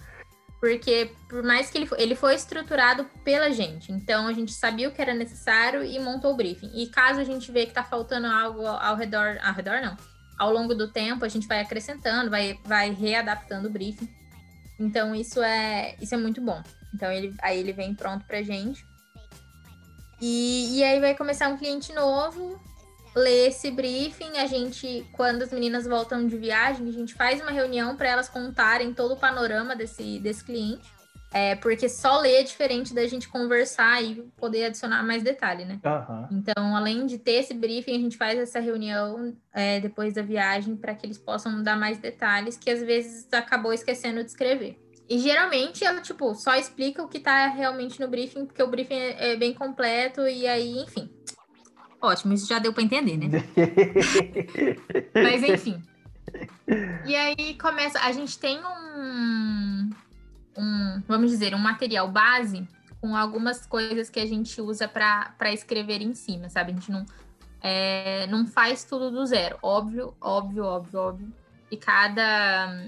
[0.60, 4.92] porque por mais que ele ele foi estruturado pela gente, então a gente sabia o
[4.92, 6.70] que era necessário e montou o briefing.
[6.74, 9.96] E caso a gente vê que está faltando algo ao redor, ao redor não,
[10.38, 14.08] ao longo do tempo a gente vai acrescentando, vai, vai readaptando o briefing.
[14.78, 16.62] Então isso é isso é muito bom.
[16.94, 18.86] Então ele, aí ele vem pronto pra gente.
[20.20, 22.60] E, e aí vai começar um cliente novo,
[23.18, 27.50] ler esse briefing, a gente, quando as meninas voltam de viagem, a gente faz uma
[27.50, 30.98] reunião para elas contarem todo o panorama desse, desse cliente.
[31.30, 35.78] É, porque só ler é diferente da gente conversar e poder adicionar mais detalhe, né?
[35.84, 36.38] Uhum.
[36.38, 40.74] Então, além de ter esse briefing, a gente faz essa reunião é, depois da viagem
[40.74, 44.78] para que eles possam dar mais detalhes que às vezes acabou esquecendo de escrever.
[45.08, 48.94] E geralmente ela, tipo, só explica o que tá realmente no briefing, porque o briefing
[48.94, 51.10] é, é bem completo e aí, enfim,
[52.00, 53.28] Ótimo, isso já deu para entender, né?
[55.14, 55.82] Mas enfim.
[57.04, 57.98] E aí começa.
[58.00, 59.90] A gente tem um,
[60.56, 62.66] um, vamos dizer, um material base
[63.00, 66.72] com algumas coisas que a gente usa para escrever em cima, sabe?
[66.72, 67.06] A gente não,
[67.60, 69.58] é, não faz tudo do zero.
[69.62, 71.32] Óbvio, óbvio, óbvio, óbvio.
[71.70, 72.82] E cada,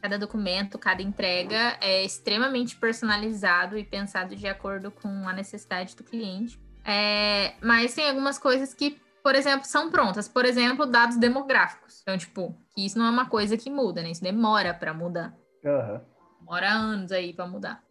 [0.00, 6.04] cada documento, cada entrega é extremamente personalizado e pensado de acordo com a necessidade do
[6.04, 6.58] cliente.
[6.84, 10.28] É, mas tem algumas coisas que, por exemplo, são prontas.
[10.28, 12.00] Por exemplo, dados demográficos.
[12.02, 14.10] Então, tipo, que isso não é uma coisa que muda, né?
[14.10, 15.34] Isso demora para mudar.
[15.64, 16.00] Uhum.
[16.40, 17.82] Demora anos aí para mudar.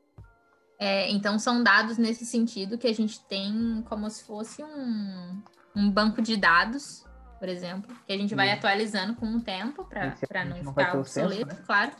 [0.79, 5.41] É, então, são dados nesse sentido que a gente tem como se fosse um,
[5.75, 7.05] um banco de dados,
[7.39, 11.55] por exemplo, que a gente vai atualizando com o tempo para não, não ficar obsoleto,
[11.55, 11.61] né?
[11.65, 11.91] claro.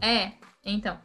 [0.00, 0.32] É,
[0.64, 0.98] então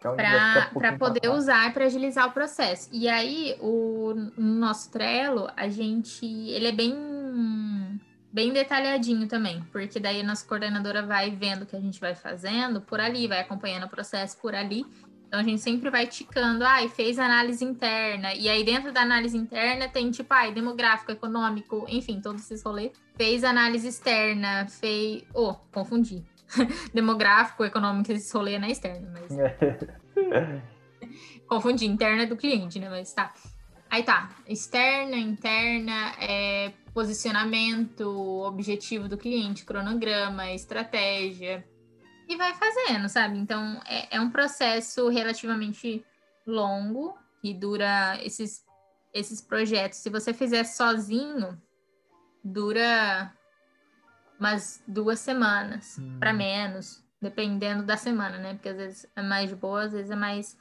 [0.00, 2.88] para poder usar para agilizar o processo.
[2.92, 8.00] E aí o nosso Trello, a gente, ele é bem
[8.32, 12.14] bem detalhadinho também, porque daí a nossa coordenadora vai vendo o que a gente vai
[12.14, 14.86] fazendo por ali, vai acompanhando o processo por ali.
[15.26, 19.36] Então a gente sempre vai ticando, ah, fez análise interna, e aí dentro da análise
[19.36, 22.92] interna tem tipo, ah, demográfico, econômico, enfim, todos esses rolês.
[23.14, 25.22] Fez análise externa, fez.
[25.32, 26.24] Oh, confundi.
[26.92, 29.30] demográfico, econômico, esse rolê é na externa, mas.
[31.46, 32.88] Confundi, interna é do cliente, né?
[32.88, 33.32] Mas tá.
[33.90, 38.08] Aí tá, externa, interna, é, posicionamento,
[38.42, 41.66] objetivo do cliente, cronograma, estratégia.
[42.28, 43.38] E vai fazendo, sabe?
[43.38, 46.04] Então é, é um processo relativamente
[46.46, 48.64] longo e dura esses,
[49.12, 49.98] esses projetos.
[49.98, 51.60] Se você fizer sozinho,
[52.44, 53.34] dura
[54.40, 56.16] umas duas semanas Hum.
[56.18, 58.54] para menos, dependendo da semana, né?
[58.54, 60.56] Porque às vezes é mais de boa, às vezes é mais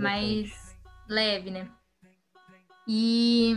[0.00, 0.76] mais
[1.08, 1.68] leve, né?
[2.86, 3.54] E,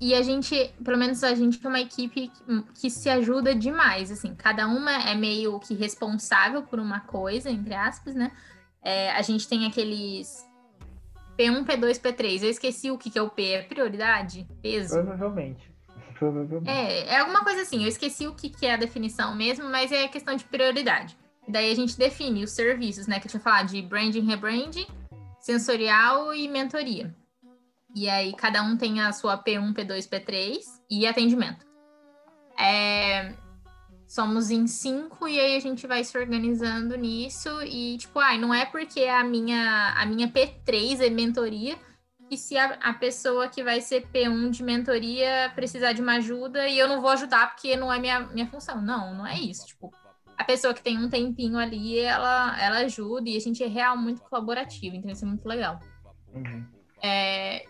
[0.00, 4.10] e a gente, pelo menos a gente é uma equipe que, que se ajuda demais,
[4.10, 8.32] assim, cada uma é meio que responsável por uma coisa, entre aspas, né?
[8.82, 10.44] É, a gente tem aqueles
[11.38, 12.42] P1, P2, P3.
[12.42, 14.46] Eu esqueci o que, que é o P, é prioridade?
[14.62, 14.94] Peso?
[14.94, 15.71] Provavelmente.
[16.66, 19.90] É, é alguma coisa assim, eu esqueci o que, que é a definição mesmo, mas
[19.92, 21.16] é questão de prioridade.
[21.48, 23.18] Daí a gente define os serviços, né?
[23.18, 24.86] Que eu tinha falado de branding, rebranding,
[25.40, 27.14] sensorial e mentoria.
[27.94, 30.58] E aí cada um tem a sua P1, P2, P3
[30.90, 31.66] e atendimento.
[32.58, 33.34] É,
[34.06, 38.52] somos em cinco e aí a gente vai se organizando nisso e tipo, ai, não
[38.52, 41.76] é porque a minha a minha P3 é mentoria
[42.32, 46.66] que se a, a pessoa que vai ser P1 de mentoria precisar de uma ajuda
[46.66, 48.80] e eu não vou ajudar porque não é minha, minha função.
[48.80, 49.66] Não, não é isso.
[49.66, 49.92] Tipo,
[50.34, 53.98] a pessoa que tem um tempinho ali, ela, ela ajuda e a gente é real
[53.98, 55.78] muito colaborativo, então isso é muito legal.
[56.32, 56.64] Uhum.
[57.02, 57.66] É,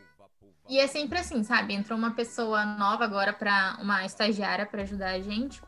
[0.68, 1.75] e é sempre assim, sabe?
[1.75, 5.61] Entrou uma pessoa nova agora para uma estagiária para ajudar a gente.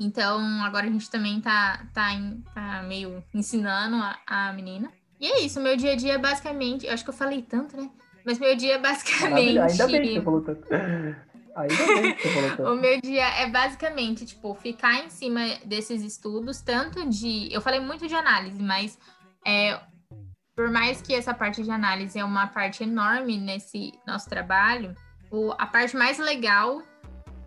[0.00, 4.90] Então, agora a gente também tá, tá, em- tá meio ensinando a, a menina.
[5.20, 6.86] E é isso, meu dia a dia é basicamente.
[6.86, 7.90] Eu acho que eu falei tanto, né?
[8.24, 9.58] Mas meu dia é basicamente.
[9.58, 10.66] Ainda bem que você falou tanto.
[11.56, 12.74] Ainda bem que você falou O tanto.
[12.80, 17.48] meu dia é basicamente, tipo, ficar em cima desses estudos, tanto de.
[17.52, 18.98] Eu falei muito de análise, mas
[19.46, 19.78] é,
[20.56, 24.94] por mais que essa parte de análise é uma parte enorme nesse nosso trabalho,
[25.30, 26.82] o- a parte mais legal,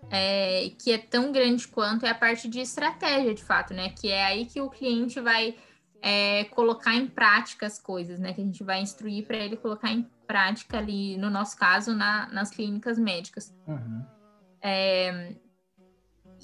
[0.09, 3.89] é, que é tão grande quanto, é a parte de estratégia, de fato, né?
[3.89, 5.55] Que é aí que o cliente vai
[6.01, 8.31] é, colocar em prática as coisas, né?
[8.31, 12.27] Que a gente vai instruir para ele colocar em prática ali, no nosso caso, na-
[12.27, 13.55] nas clínicas médicas.
[13.65, 14.05] Uhum.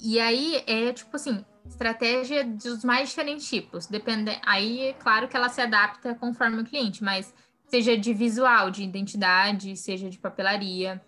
[0.02, 3.86] E aí é tipo assim, estratégia dos mais diferentes tipos.
[3.86, 4.36] Depende...
[4.44, 7.32] Aí é claro que ela se adapta conforme o cliente, mas
[7.66, 11.00] seja de visual, de identidade, seja de papelaria,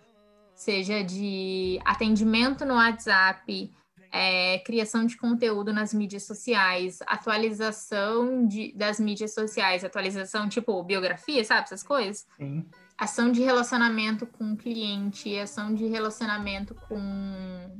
[0.54, 3.72] seja de atendimento no WhatsApp,
[4.12, 11.44] é, criação de conteúdo nas mídias sociais, atualização de, das mídias sociais, atualização tipo biografia,
[11.44, 11.62] sabe?
[11.64, 12.66] Essas coisas Sim.
[12.96, 17.78] ação de relacionamento com o cliente, ação de relacionamento com,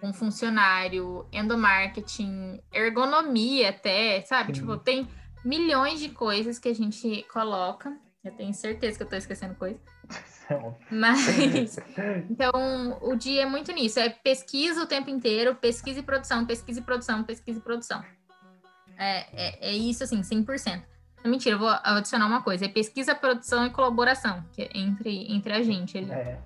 [0.00, 4.54] com funcionário, endomarketing, ergonomia até, sabe?
[4.54, 4.60] Sim.
[4.60, 5.08] Tipo, tem
[5.44, 7.96] milhões de coisas que a gente coloca.
[8.24, 9.78] Eu tenho certeza que eu tô esquecendo coisa.
[10.90, 11.76] Mas,
[12.30, 14.00] então, o dia é muito nisso.
[14.00, 18.02] É pesquisa o tempo inteiro, pesquisa e produção, pesquisa e produção, pesquisa e produção.
[18.96, 20.82] É, é, é isso, assim, 100%.
[21.22, 22.64] Não, Mentira, eu vou adicionar uma coisa.
[22.64, 25.98] É pesquisa, produção e colaboração que é entre, entre a gente.
[25.98, 26.10] ali.
[26.10, 26.38] É.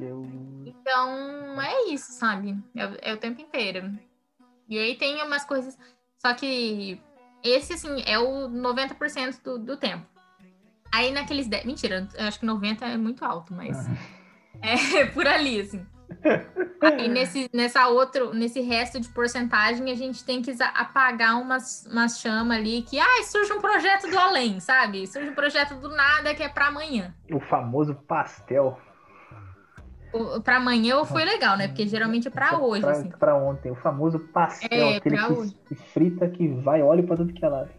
[0.00, 0.26] Eu.
[0.66, 2.56] Então, é isso, sabe?
[2.74, 3.96] É, o- é o tempo inteiro.
[4.68, 5.78] E aí tem umas coisas...
[6.18, 7.00] Só que
[7.44, 10.04] esse, assim, é o 90% do, do tempo.
[10.94, 11.64] Aí naqueles 10...
[11.64, 13.76] Mentira, eu acho que 90 é muito alto, mas...
[14.62, 15.84] É por ali, assim.
[16.80, 22.18] Aí nesse, nessa outro, nesse resto de porcentagem, a gente tem que apagar umas, umas
[22.20, 25.06] chamas ali que, ai, surge um projeto do além, sabe?
[25.06, 27.14] Surge um projeto do nada que é pra amanhã.
[27.30, 28.78] O famoso pastel.
[30.44, 31.66] Pra amanhã foi legal, né?
[31.66, 33.10] Porque geralmente é pra hoje, pra, assim.
[33.10, 33.70] pra ontem.
[33.70, 35.56] O famoso pastel, É, aquele que, hoje.
[35.92, 37.70] frita que vai óleo pra tudo que é lado.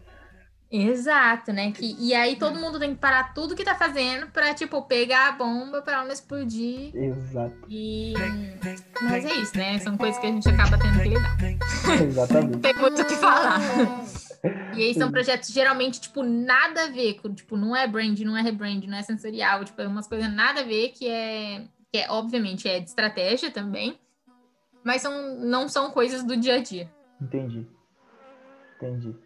[0.70, 1.70] Exato, né?
[1.70, 5.28] Que, e aí todo mundo tem que parar tudo que tá fazendo pra, tipo, pegar
[5.28, 6.94] a bomba pra ela não explodir.
[6.94, 7.54] Exato.
[7.68, 8.14] E.
[9.02, 9.78] Mas é isso, né?
[9.78, 11.36] São coisas que a gente acaba tendo que lidar.
[12.02, 12.58] Exatamente.
[12.58, 13.60] tem muito o que falar.
[14.74, 18.36] E aí são projetos geralmente, tipo, nada a ver com, tipo, não é brand, não
[18.36, 21.98] é rebrand, não é sensorial, tipo, é umas coisas nada a ver que é, que
[21.98, 23.98] é obviamente, é de estratégia também,
[24.84, 26.90] mas são, não são coisas do dia a dia.
[27.20, 27.66] Entendi.
[28.76, 29.16] Entendi.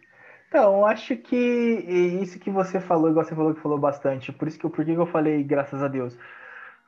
[0.51, 4.59] Então, acho que isso que você falou, igual você falou que falou bastante, por isso
[4.59, 6.19] que eu, por que eu falei graças a Deus?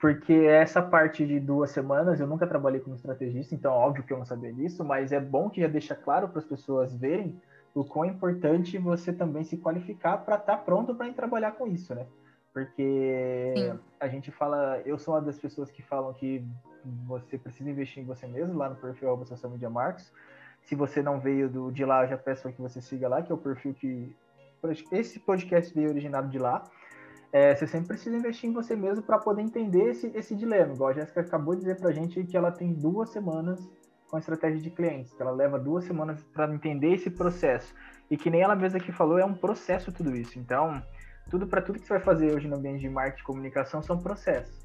[0.01, 4.17] Porque essa parte de duas semanas eu nunca trabalhei como estrategista, então óbvio que eu
[4.17, 7.41] não sabia disso, mas é bom que já deixa claro para as pessoas verem
[7.73, 12.05] o quão importante você também se qualificar para estar pronto para trabalhar com isso, né?
[12.53, 13.79] Porque Sim.
[13.97, 16.45] a gente fala, eu sou uma das pessoas que falam que
[17.07, 20.11] você precisa investir em você mesmo lá no perfil social media marcos.
[20.63, 23.31] Se você não veio do, de lá, eu já peço que você siga lá, que
[23.31, 24.15] é o perfil que
[24.91, 26.63] esse podcast veio originado de lá.
[27.33, 30.73] é, você sempre precisa investir em você mesmo para poder entender esse, esse dilema.
[30.73, 33.59] Igual a Jéssica acabou de dizer para a gente que ela tem duas semanas
[34.07, 37.73] com a estratégia de clientes, que ela leva duas semanas para entender esse processo.
[38.11, 40.37] E que nem ela mesma aqui falou, é um processo tudo isso.
[40.37, 40.79] Então,
[41.31, 43.97] tudo para tudo que você vai fazer hoje no ambiente de marketing e comunicação são
[43.97, 44.62] processos.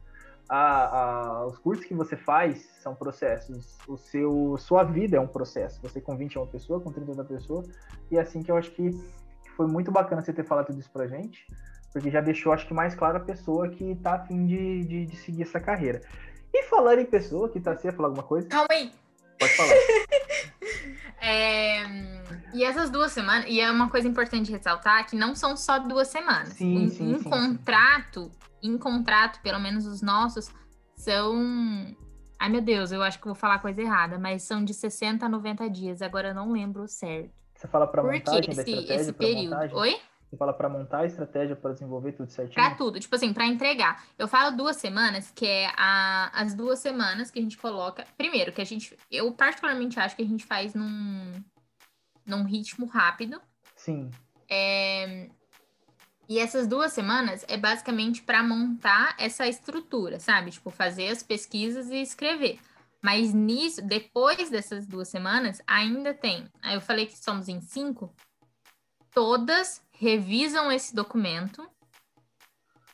[0.48, 3.76] A, a, os cursos que você faz são processos.
[3.86, 5.80] O seu, sua vida é um processo.
[5.82, 7.64] Você com 20 é uma pessoa, com 30 é outra pessoa.
[8.10, 8.90] E é assim que eu acho que
[9.56, 11.44] foi muito bacana você ter falado tudo isso pra gente,
[11.92, 15.16] porque já deixou, acho que, mais claro a pessoa que tá afim de, de, de
[15.16, 16.00] seguir essa carreira.
[16.54, 18.48] E falar em pessoa que tá, você ia falar alguma coisa?
[18.48, 18.92] Calma aí.
[19.38, 19.74] Pode falar.
[21.28, 21.82] É,
[22.54, 26.08] e essas duas semanas, e é uma coisa importante ressaltar que não são só duas
[26.08, 26.54] semanas.
[26.54, 28.30] Sim, em, sim, em sim, contrato,
[28.62, 30.50] em contrato, pelo menos os nossos,
[30.96, 31.94] são.
[32.40, 35.28] Ai meu Deus, eu acho que vou falar coisa errada, mas são de 60 a
[35.28, 36.00] 90 dias.
[36.00, 37.30] Agora eu não lembro o certo.
[37.54, 39.50] Você fala para montagem que da esse, estratégia, esse pra período?
[39.50, 39.76] montagem?
[39.76, 40.00] Oi?
[40.28, 42.54] Você fala para montar a estratégia para desenvolver tudo certinho?
[42.54, 44.04] Pra tudo, tipo assim, pra entregar.
[44.18, 48.04] Eu falo duas semanas, que é a, as duas semanas que a gente coloca.
[48.16, 48.94] Primeiro, que a gente.
[49.10, 51.42] Eu particularmente acho que a gente faz num,
[52.26, 53.40] num ritmo rápido.
[53.74, 54.10] Sim.
[54.50, 55.30] É,
[56.28, 60.50] E essas duas semanas é basicamente para montar essa estrutura, sabe?
[60.50, 62.58] Tipo, fazer as pesquisas e escrever.
[63.00, 66.46] Mas nisso, depois dessas duas semanas, ainda tem.
[66.60, 68.12] Aí eu falei que somos em cinco.
[69.14, 71.68] Todas revisam esse documento.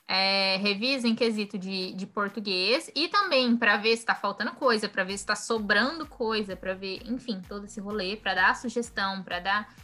[0.06, 4.86] É, revisa em quesito de, de português e também para ver se está faltando coisa,
[4.86, 9.22] para ver se está sobrando coisa, para ver, enfim, todo esse rolê, para dar sugestão,
[9.22, 9.74] para dar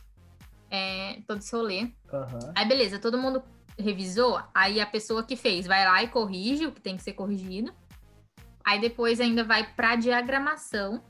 [0.71, 1.91] é, todo esse rolê.
[2.13, 2.53] Aham.
[2.55, 3.43] Aí, beleza, todo mundo
[3.79, 4.43] revisou.
[4.55, 7.73] Aí a pessoa que fez vai lá e corrige o que tem que ser corrigido.
[8.65, 11.03] Aí depois ainda vai para diagramação.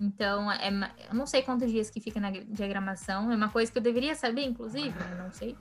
[0.00, 0.70] Então, é,
[1.08, 3.32] eu não sei quantos dias que fica na diagramação.
[3.32, 5.56] É uma coisa que eu deveria saber, inclusive, mas não sei.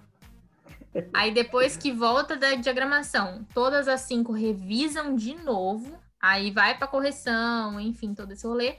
[1.13, 5.99] Aí depois que volta da diagramação, todas as cinco revisam de novo.
[6.19, 8.77] Aí vai para correção, enfim, todo esse rolê.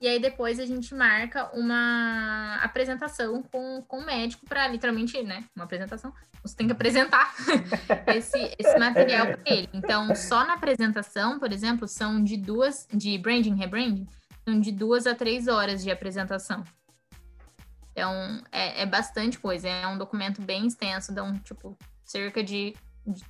[0.00, 5.44] E aí depois a gente marca uma apresentação com, com o médico para literalmente, né?
[5.54, 6.12] Uma apresentação.
[6.42, 7.32] Você tem que apresentar
[8.12, 9.68] esse, esse material para ele.
[9.72, 14.08] Então, só na apresentação, por exemplo, são de duas, de branding, rebranding,
[14.60, 16.64] de duas a três horas de apresentação.
[17.92, 19.68] Então, é, é bastante coisa.
[19.68, 22.74] É um documento bem extenso, dão, tipo, cerca de,
[23.06, 23.24] de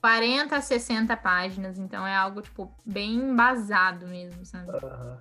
[0.00, 1.78] 40 a 60 páginas.
[1.78, 4.70] Então, é algo, tipo, bem embasado mesmo, sabe?
[4.82, 5.20] Ah,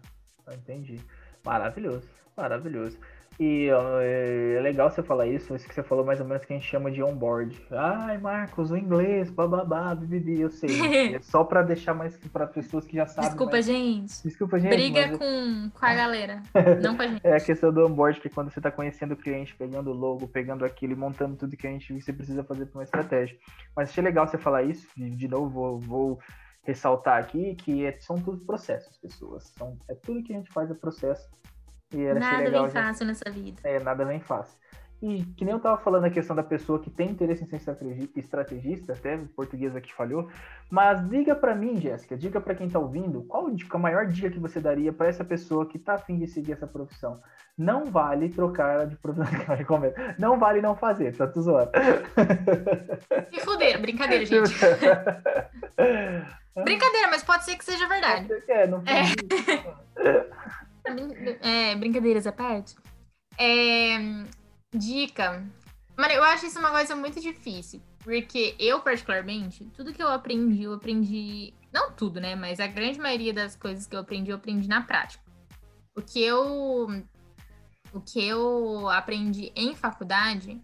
[0.54, 1.01] Entendi.
[1.43, 2.97] Maravilhoso, maravilhoso.
[3.38, 3.67] E
[4.02, 6.65] é legal você falar isso, isso que você falou mais ou menos que a gente
[6.67, 7.67] chama de onboard.
[7.69, 10.69] Ai, Marcos, o inglês, bababá, bibibi, eu sei.
[11.15, 13.30] É só pra deixar mais para pessoas que já sabem.
[13.30, 14.24] Desculpa, mas- gente.
[14.24, 14.71] Desculpa, gente.
[14.74, 16.41] Briga mas com, com a galera,
[16.82, 17.21] não com a gente.
[17.26, 19.93] É a questão do onboard, que é quando você está conhecendo o cliente, pegando o
[19.93, 23.38] logo, pegando aquilo e montando tudo que a gente você precisa fazer para uma estratégia.
[23.76, 26.19] Mas achei legal você falar isso, de, de novo, vou, vou
[26.63, 29.52] ressaltar aqui que é- são tudo processos, pessoas.
[29.58, 31.30] São, é tudo que a gente faz é processo.
[31.95, 33.62] E era achei Nada legal vem fácil nessa vida.
[33.63, 34.60] é, nada vem fácil.
[35.01, 37.58] E que nem eu tava falando a questão da pessoa que tem interesse em ser
[37.58, 40.29] estrategi- estrategista, até o português aqui falhou.
[40.71, 44.39] Mas diga pra mim, Jéssica, diga pra quem tá ouvindo, qual a maior dica que
[44.39, 47.21] você daria pra essa pessoa que tá afim de seguir essa profissão?
[47.58, 49.27] Não vale trocar de profissão.
[50.17, 51.71] Não vale não fazer, tá tu zoando.
[53.34, 54.53] Se fuderam, brincadeira, gente.
[56.63, 58.29] Brincadeira, mas pode ser que seja verdade.
[58.47, 59.03] É, não É,
[61.78, 62.76] brincadeiras à parte.
[63.38, 63.98] É,
[64.74, 65.45] dica.
[65.98, 67.82] Mano, eu acho isso uma coisa muito difícil.
[68.04, 71.54] Porque eu, particularmente, tudo que eu aprendi, eu aprendi.
[71.74, 72.36] Não tudo, né?
[72.36, 75.24] Mas a grande maioria das coisas que eu aprendi, eu aprendi na prática.
[75.95, 76.88] O que eu.
[77.91, 80.62] O que eu aprendi em faculdade.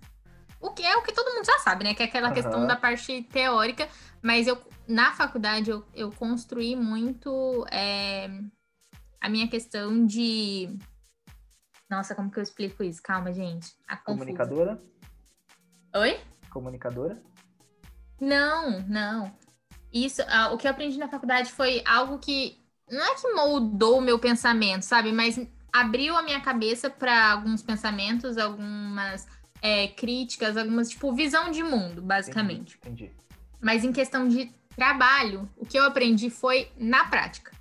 [0.59, 1.95] O que é o que todo mundo já sabe, né?
[1.95, 2.35] Que é aquela Aham.
[2.35, 3.89] questão da parte teórica.
[4.21, 7.65] Mas eu, na faculdade, eu, eu construí muito.
[7.71, 8.29] é,
[9.21, 10.75] a minha questão de.
[11.89, 13.01] Nossa, como que eu explico isso?
[13.03, 13.75] Calma, gente.
[13.87, 14.19] A confusa.
[14.19, 14.79] Comunicadora?
[15.95, 16.19] Oi?
[16.49, 17.21] Comunicadora?
[18.19, 19.31] Não, não.
[19.93, 23.97] Isso, ah, o que eu aprendi na faculdade foi algo que não é que moldou
[23.97, 25.11] o meu pensamento, sabe?
[25.11, 25.39] Mas
[25.71, 29.27] abriu a minha cabeça para alguns pensamentos, algumas
[29.61, 32.77] é, críticas, algumas, tipo, visão de mundo, basicamente.
[32.77, 33.11] Entendi.
[33.61, 37.51] Mas em questão de trabalho, o que eu aprendi foi na prática.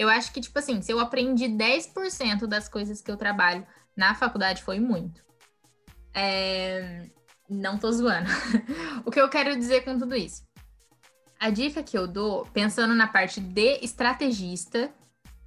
[0.00, 4.14] Eu acho que, tipo assim, se eu aprendi 10% das coisas que eu trabalho na
[4.14, 5.22] faculdade, foi muito.
[6.14, 7.06] É,
[7.48, 8.30] Não tô zoando.
[9.04, 10.42] o que eu quero dizer com tudo isso?
[11.38, 14.90] A dica que eu dou, pensando na parte de estrategista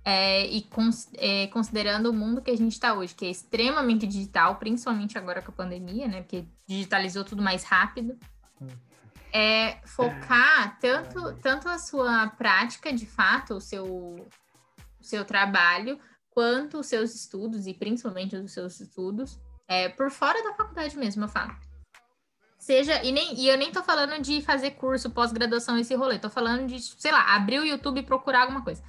[0.06, 4.06] é, e cons- é, considerando o mundo que a gente está hoje, que é extremamente
[4.06, 6.22] digital, principalmente agora com a pandemia, né?
[6.22, 8.18] Porque digitalizou tudo mais rápido.
[9.32, 14.28] é focar tanto, tanto a sua prática, de fato, o seu,
[15.04, 16.00] o seu trabalho,
[16.30, 21.24] quanto os seus estudos, e principalmente os seus estudos, é, por fora da faculdade mesmo,
[21.24, 21.56] eu falo.
[22.58, 26.30] Seja, e, nem, e eu nem tô falando de fazer curso, pós-graduação, esse rolê, tô
[26.30, 28.82] falando de, sei lá, abrir o YouTube e procurar alguma coisa.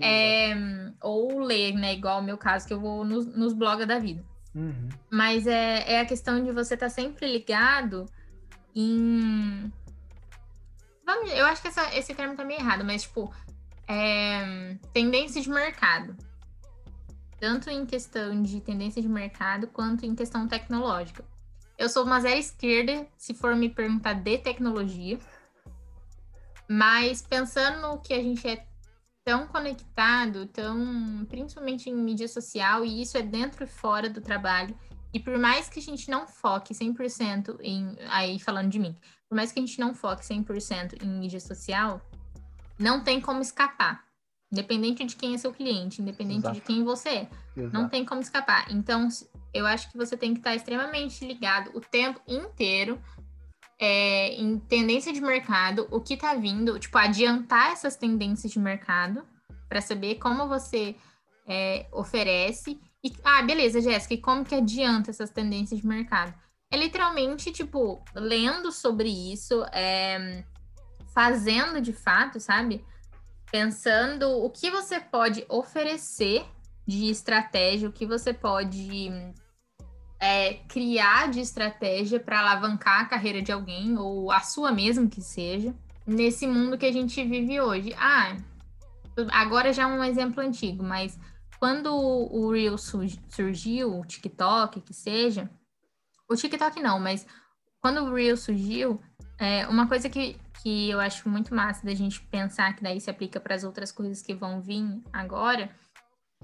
[0.00, 0.54] É,
[1.02, 1.94] ou ler, né?
[1.94, 4.24] Igual o meu caso, que eu vou nos, nos blogs da vida.
[4.54, 4.88] Uhum.
[5.10, 8.06] Mas é, é a questão de você estar tá sempre ligado
[8.74, 9.72] em.
[11.04, 13.32] Vamos, eu acho que essa, esse termo tá meio errado, mas tipo,
[13.88, 16.16] é, tendência de mercado.
[17.38, 21.24] Tanto em questão de tendência de mercado quanto em questão tecnológica.
[21.78, 25.18] Eu sou uma zero esquerda, se for me perguntar de tecnologia.
[26.68, 28.66] Mas pensando no que a gente é
[29.22, 34.76] tão conectado, tão principalmente em mídia social, e isso é dentro e fora do trabalho.
[35.12, 38.96] E por mais que a gente não foque 100% em aí falando de mim,
[39.28, 42.00] por mais que a gente não foque 100% em mídia social,
[42.78, 44.04] não tem como escapar.
[44.50, 46.54] Independente de quem é seu cliente, independente Exato.
[46.54, 47.72] de quem você é, Exato.
[47.72, 48.66] não tem como escapar.
[48.70, 49.08] Então,
[49.52, 53.00] eu acho que você tem que estar extremamente ligado o tempo inteiro
[53.78, 59.24] é, em tendência de mercado, o que está vindo, tipo, adiantar essas tendências de mercado
[59.68, 60.96] para saber como você
[61.46, 62.80] é, oferece.
[63.04, 66.34] E, ah, beleza, Jéssica, e como que adianta essas tendências de mercado?
[66.70, 70.44] É literalmente, tipo, lendo sobre isso, é,
[71.16, 72.84] fazendo de fato, sabe?
[73.50, 76.44] Pensando o que você pode oferecer
[76.86, 79.10] de estratégia, o que você pode
[80.20, 85.22] é, criar de estratégia para alavancar a carreira de alguém, ou a sua mesmo que
[85.22, 85.74] seja,
[86.06, 87.94] nesse mundo que a gente vive hoje.
[87.96, 88.36] Ah,
[89.32, 91.18] agora já é um exemplo antigo, mas
[91.58, 95.48] quando o Reel surgiu, o TikTok, que seja,
[96.28, 97.26] o TikTok não, mas
[97.80, 99.00] quando o Reel surgiu,
[99.38, 103.10] é, uma coisa que, que eu acho muito massa da gente pensar, que daí se
[103.10, 105.70] aplica para as outras coisas que vão vir agora,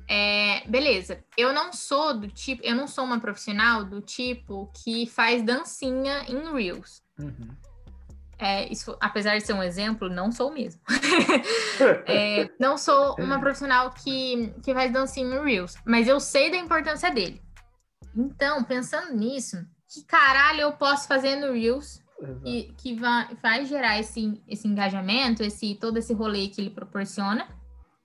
[0.09, 5.07] é, beleza, eu não sou do tipo, eu não sou uma profissional do tipo que
[5.07, 7.03] faz dancinha em Reels.
[7.19, 7.49] Uhum.
[8.39, 10.81] É, isso, apesar de ser um exemplo, não sou mesmo.
[12.07, 16.57] é, não sou uma profissional que, que faz dancinha em Reels, mas eu sei da
[16.57, 17.41] importância dele.
[18.17, 22.03] Então, pensando nisso, que caralho eu posso fazer no Reels
[22.45, 27.47] e, que vai, vai gerar esse, esse engajamento, esse todo esse rolê que ele proporciona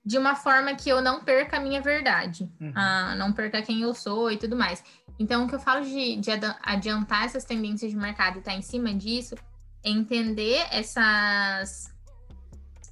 [0.08, 2.72] de uma forma que eu não perca a minha verdade, uhum.
[2.74, 4.82] ah, não perca quem eu sou e tudo mais.
[5.20, 6.32] Então, o que eu falo de, de
[6.64, 9.36] adiantar essas tendências de mercado e estar tá em cima disso
[9.84, 11.94] é entender essas,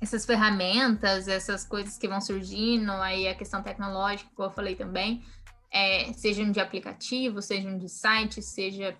[0.02, 5.24] essas ferramentas, essas coisas que vão surgindo, aí a questão tecnológica, como eu falei também,
[5.72, 8.94] é, sejam de aplicativo, sejam de site, seja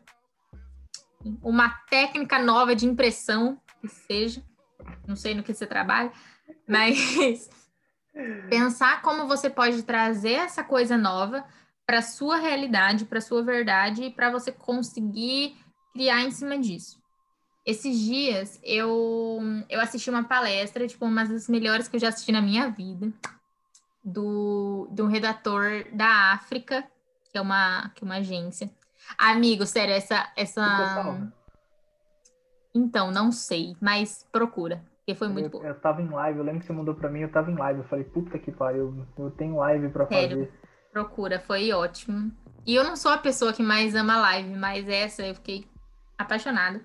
[1.42, 4.44] uma técnica nova de impressão, que seja,
[5.08, 6.12] não sei no que você trabalha,
[6.68, 7.50] mas
[8.50, 11.44] Pensar como você pode trazer essa coisa nova
[11.86, 15.58] para sua realidade, para sua verdade e para você conseguir
[15.94, 16.98] criar em cima disso.
[17.66, 22.32] Esses dias eu eu assisti uma palestra, tipo, uma das melhores que eu já assisti
[22.32, 23.12] na minha vida,
[24.04, 26.88] do, do redator da África,
[27.32, 28.72] que é uma, que é uma agência.
[29.18, 30.32] Amigo, sério, essa.
[30.36, 31.32] essa...
[32.74, 34.84] Então, não sei, mas procura.
[34.98, 35.64] Porque foi muito eu, bom.
[35.64, 37.82] Eu tava em live, eu lembro que você mandou pra mim, eu tava em live.
[37.82, 40.54] Eu falei, puta que pariu, eu tenho live pra Sério, fazer.
[40.92, 42.32] Procura, foi ótimo.
[42.66, 45.68] E eu não sou a pessoa que mais ama live, mas essa eu fiquei
[46.18, 46.82] apaixonada.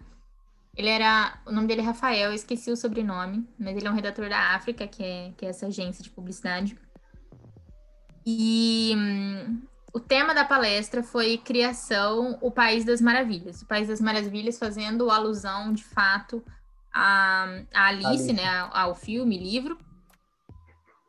[0.77, 1.39] Ele era.
[1.47, 4.55] O nome dele é Rafael, eu esqueci o sobrenome, mas ele é um redator da
[4.55, 6.77] África, que é, que é essa agência de publicidade.
[8.25, 9.63] E hum,
[9.93, 13.63] o tema da palestra foi Criação, o País das Maravilhas.
[13.63, 16.43] O País das Maravilhas fazendo alusão, de fato,
[16.93, 19.77] a, a Alice, Alice, né, ao filme, livro.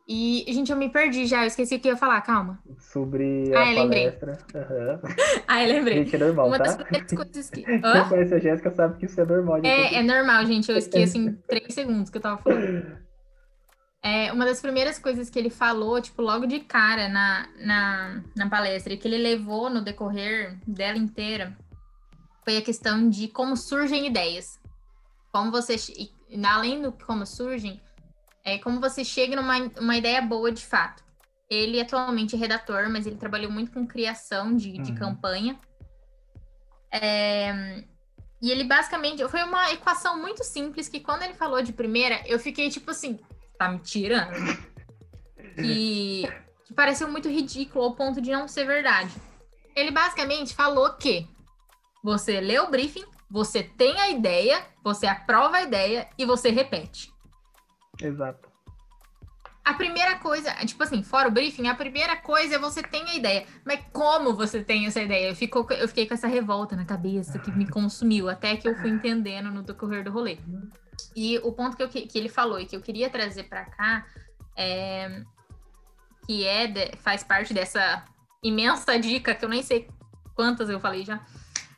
[0.08, 2.60] E, gente, eu me perdi já, eu esqueci o que eu ia falar, calma.
[2.80, 4.38] Sobre a ah, palestra.
[4.54, 5.14] Uhum.
[5.48, 6.04] ah, eu lembrei.
[6.04, 6.64] Gente, é normal, Uma tá?
[6.66, 7.62] das primeiras coisas que...
[7.64, 9.62] Quem conhece a Jéssica sabe que isso é normal.
[9.64, 12.98] É, é normal, gente, eu esqueço em três segundos que eu tava falando.
[14.04, 18.50] É, uma das primeiras coisas que ele falou, tipo, logo de cara na, na, na
[18.50, 21.56] palestra, e que ele levou no decorrer dela inteira,
[22.44, 24.62] foi a questão de como surgem ideias
[25.32, 25.76] como você,
[26.46, 27.82] além do como surgem,
[28.44, 31.04] é como você chega numa uma ideia boa de fato.
[31.50, 34.84] Ele atualmente é redator, mas ele trabalhou muito com criação de, uhum.
[34.84, 35.60] de campanha.
[36.92, 37.84] É,
[38.42, 42.40] e ele basicamente foi uma equação muito simples que quando ele falou de primeira, eu
[42.40, 43.20] fiquei tipo assim,
[43.66, 44.34] tá me tirando?
[45.56, 46.24] que,
[46.66, 49.14] que pareceu muito ridículo ao ponto de não ser verdade.
[49.76, 51.28] Ele basicamente falou que
[52.04, 57.10] você lê o briefing, Você tem a ideia, você aprova a ideia e você repete.
[58.02, 58.50] Exato.
[59.64, 63.16] A primeira coisa, tipo assim, fora o briefing, a primeira coisa é você tem a
[63.16, 63.46] ideia.
[63.64, 65.30] Mas como você tem essa ideia?
[65.30, 68.76] Eu, fico, eu fiquei com essa revolta na cabeça que me consumiu, até que eu
[68.76, 70.40] fui entendendo no decorrer do rolê.
[71.16, 74.06] E o ponto que, eu, que ele falou e que eu queria trazer para cá
[74.56, 75.24] é
[76.26, 78.06] que é de, faz parte dessa
[78.44, 79.90] imensa dica que eu nem sei
[80.36, 81.20] quantas eu falei já.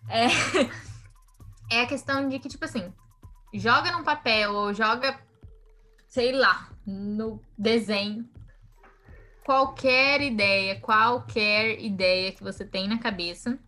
[0.09, 0.27] É,
[1.77, 2.93] é a questão de que, tipo assim,
[3.53, 5.19] joga num papel ou joga,
[6.07, 8.29] sei lá, no desenho.
[9.45, 13.59] Qualquer ideia, qualquer ideia que você tem na cabeça.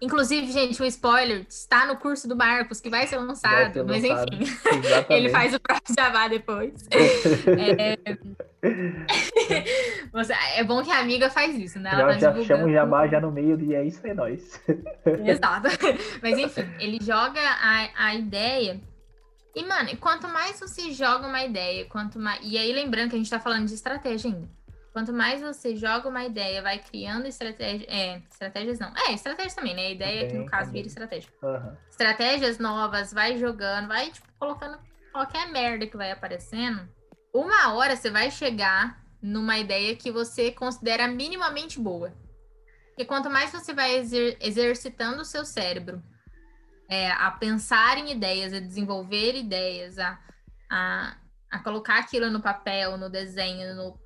[0.00, 4.08] Inclusive, gente, um spoiler está no curso do Marcos, que vai ser lançado, vai ser
[4.08, 4.34] mas lançado.
[4.34, 6.86] enfim, ele faz o próprio Java depois.
[7.78, 7.96] é...
[10.56, 11.90] É bom que a amiga faz isso, né?
[11.92, 14.60] Ela já, tá já chama o Jabá já no meio e é isso aí, nós.
[15.24, 15.68] Exato.
[16.22, 18.80] Mas enfim, ele joga a, a ideia
[19.56, 22.38] e, mano, quanto mais você joga uma ideia, quanto mais.
[22.42, 24.46] E aí, lembrando que a gente tá falando de estratégia ainda.
[24.96, 27.86] Quanto mais você joga uma ideia, vai criando estratégia.
[27.86, 28.90] É, estratégias não.
[28.96, 29.88] É, estratégias também, né?
[29.88, 31.30] A ideia é que no caso vira estratégia.
[31.42, 31.76] Uhum.
[31.90, 34.78] Estratégias novas, vai jogando, vai, tipo, colocando
[35.12, 36.88] qualquer merda que vai aparecendo.
[37.30, 42.14] Uma hora você vai chegar numa ideia que você considera minimamente boa.
[42.86, 46.02] Porque quanto mais você vai exer exercitando o seu cérebro
[46.88, 50.18] é, a pensar em ideias, a desenvolver ideias, a,
[50.70, 51.18] a,
[51.50, 54.05] a colocar aquilo no papel, no desenho, no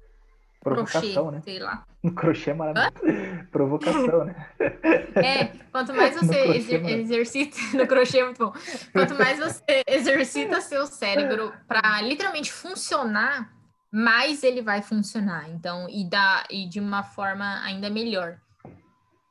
[0.61, 1.41] crochê, né?
[1.43, 1.87] sei lá.
[2.03, 3.49] No crochê é maravilhoso.
[3.51, 4.35] Provocação, né?
[5.17, 7.57] É, quanto mais você é exer exercita.
[7.77, 8.53] No crochê é muito bom.
[8.93, 13.53] Quanto mais você exercita seu cérebro para literalmente funcionar,
[13.93, 15.51] mais ele vai funcionar.
[15.51, 18.39] Então, e, da, e de uma forma ainda melhor.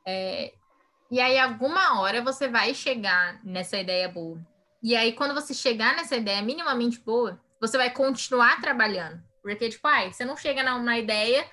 [0.06, 0.52] É,
[1.10, 4.38] e aí, alguma hora, você vai chegar nessa ideia boa.
[4.80, 9.20] E aí, quando você chegar nessa ideia minimamente boa, você vai continuar trabalhando.
[9.42, 11.44] Porque, tipo, ai, você não chega numa ideia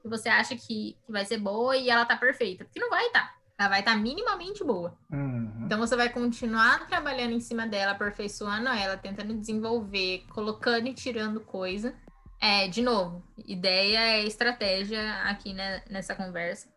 [0.00, 2.64] que você acha que, que vai ser boa e ela tá perfeita.
[2.64, 3.20] Porque não vai estar.
[3.20, 3.36] Tá.
[3.58, 4.96] Ela vai estar tá minimamente boa.
[5.10, 5.62] Uhum.
[5.64, 11.40] Então, você vai continuar trabalhando em cima dela, aperfeiçoando ela, tentando desenvolver, colocando e tirando
[11.40, 11.94] coisa.
[12.40, 16.68] É, de novo, ideia é estratégia aqui né, nessa conversa.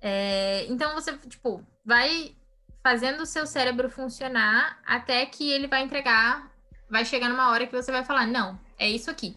[0.00, 2.34] É, então você, tipo, vai
[2.82, 6.52] fazendo o seu cérebro funcionar até que ele vai entregar,
[6.88, 9.36] vai chegar numa hora que você vai falar, não, é isso aqui.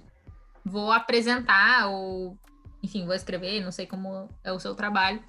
[0.69, 2.37] Vou apresentar ou,
[2.83, 5.21] enfim, vou escrever, não sei como é o seu trabalho.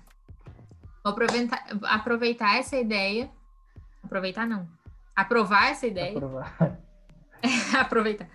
[1.03, 3.31] Vou aproveitar, aproveitar essa ideia.
[4.03, 4.69] Aproveitar não.
[5.17, 6.13] Aprovar essa ideia.
[6.13, 6.79] Aprovar.
[7.79, 8.29] aproveitar.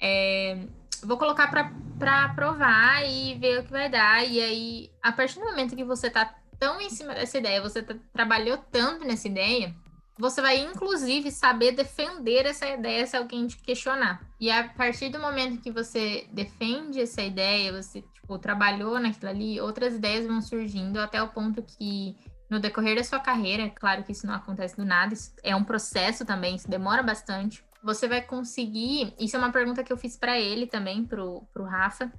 [0.00, 0.58] É,
[1.02, 4.24] vou colocar para provar e ver o que vai dar.
[4.24, 7.82] E aí, a partir do momento que você tá tão em cima dessa ideia, você
[7.82, 9.74] tá, trabalhou tanto nessa ideia,
[10.18, 14.20] você vai inclusive saber defender essa ideia se alguém te questionar.
[14.40, 19.60] E a partir do momento que você defende essa ideia, você tipo, trabalhou naquilo ali,
[19.60, 22.16] outras ideias vão surgindo até o ponto que
[22.48, 25.64] no decorrer da sua carreira, claro que isso não acontece do nada, isso é um
[25.64, 29.14] processo também, isso demora bastante você vai conseguir.
[29.18, 32.12] Isso é uma pergunta que eu fiz para ele também, pro, pro Rafa.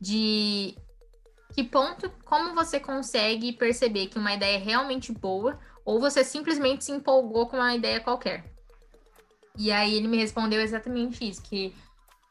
[0.00, 0.76] De
[1.54, 6.84] que ponto, como você consegue perceber que uma ideia é realmente boa, ou você simplesmente
[6.84, 8.44] se empolgou com uma ideia qualquer?
[9.56, 11.74] E aí ele me respondeu exatamente isso, que,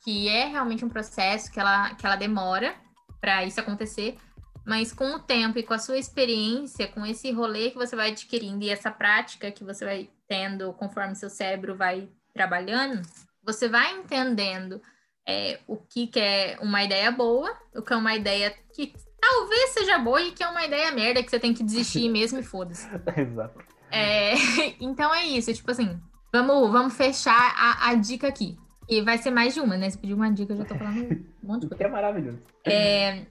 [0.03, 2.75] que é realmente um processo que ela, que ela demora
[3.19, 4.17] para isso acontecer,
[4.65, 8.11] mas com o tempo e com a sua experiência, com esse rolê que você vai
[8.11, 13.01] adquirindo e essa prática que você vai tendo conforme seu cérebro vai trabalhando,
[13.41, 14.81] você vai entendendo
[15.25, 18.93] é, o que, que é uma ideia boa, o que é uma ideia que
[19.25, 22.39] talvez seja boa e que é uma ideia merda que você tem que desistir mesmo
[22.39, 22.87] e foda-se.
[23.17, 23.59] Exato.
[23.91, 24.33] É,
[24.79, 25.99] então é isso, tipo assim,
[26.31, 28.57] vamos, vamos fechar a, a dica aqui.
[28.87, 29.89] E vai ser mais de uma, né?
[29.89, 31.75] Se pedir uma dica, eu já tô falando um monte de coisa.
[31.75, 32.39] Que é maravilhoso.
[32.63, 33.25] É,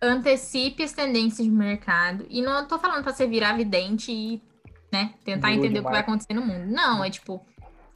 [0.00, 2.24] antecipe as tendências de mercado.
[2.30, 4.42] E não tô falando para você virar vidente e
[4.90, 6.64] né, tentar entender o que vai acontecer no mundo.
[6.66, 7.44] Não, é tipo,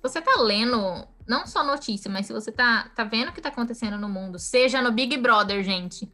[0.03, 3.49] você tá lendo não só notícia, mas se você tá, tá vendo o que tá
[3.49, 6.11] acontecendo no mundo, seja no Big Brother, gente.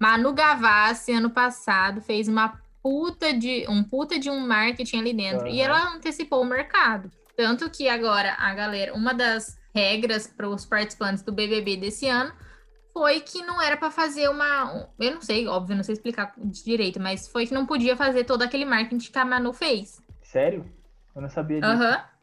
[0.00, 5.46] Manu Gavassi, ano passado, fez uma puta de um puta de um marketing ali dentro.
[5.46, 5.54] Uhum.
[5.54, 7.10] E ela antecipou o mercado.
[7.36, 12.32] Tanto que agora a galera, uma das regras para os participantes do BBB desse ano
[12.92, 14.88] foi que não era para fazer uma.
[15.00, 18.42] Eu não sei, óbvio, não sei explicar direito, mas foi que não podia fazer todo
[18.42, 20.00] aquele marketing que a Manu fez.
[20.22, 20.64] Sério?
[21.14, 21.72] Eu não sabia disso.
[21.72, 21.96] Aham.
[21.96, 22.14] Uhum.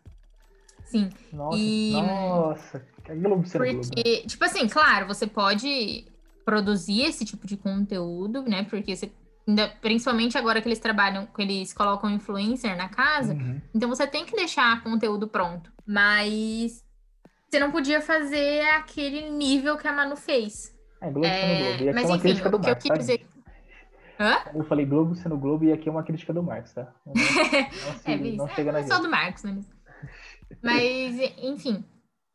[0.86, 1.10] Sim.
[1.32, 1.92] Nossa, e...
[1.94, 2.86] nossa.
[3.08, 4.28] Globo Porque, Globo.
[4.28, 6.06] tipo assim, claro, você pode
[6.46, 8.64] produzir esse tipo de conteúdo, né?
[8.64, 9.12] Porque você
[9.48, 13.62] ainda- principalmente agora que eles trabalham, que eles colocam influencer na casa, Uhum.
[13.74, 15.72] então você tem que deixar conteúdo pronto.
[15.86, 16.84] Mas
[17.50, 20.74] você não podia fazer aquele nível que a Manu fez.
[21.02, 21.94] É, Globo sendo É, Globo.
[21.94, 23.28] Mas é uma enfim, o que eu quis dizer.
[24.20, 24.38] Hã?
[24.54, 26.94] Eu falei Globo sendo Globo e aqui é uma crítica do Marx, tá?
[27.06, 29.60] Não, não, se- É, não é, não só do Marcos, né?
[30.62, 31.84] Mas, enfim.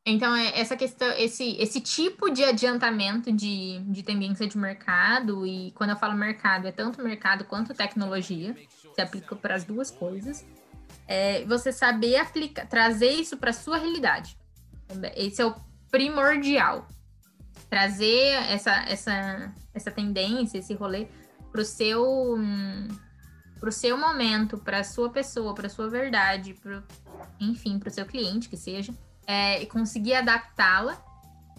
[0.08, 5.72] Então, é essa questão, esse, esse tipo de adiantamento de, de tendência de mercado, e
[5.72, 8.56] quando eu falo mercado, é tanto mercado quanto tecnologia,
[8.94, 10.46] se aplica para as duas coisas.
[11.08, 14.38] É você saber aplicar, trazer isso para sua realidade.
[15.16, 15.56] Esse é o
[15.90, 16.86] primordial.
[17.68, 21.08] Trazer essa, essa, essa tendência, esse rolê
[21.50, 22.38] para o seu,
[23.58, 26.80] pro seu momento, para sua pessoa, para sua verdade, pro,
[27.40, 28.94] enfim, para o seu cliente que seja,
[29.26, 30.96] é, e conseguir adaptá-la.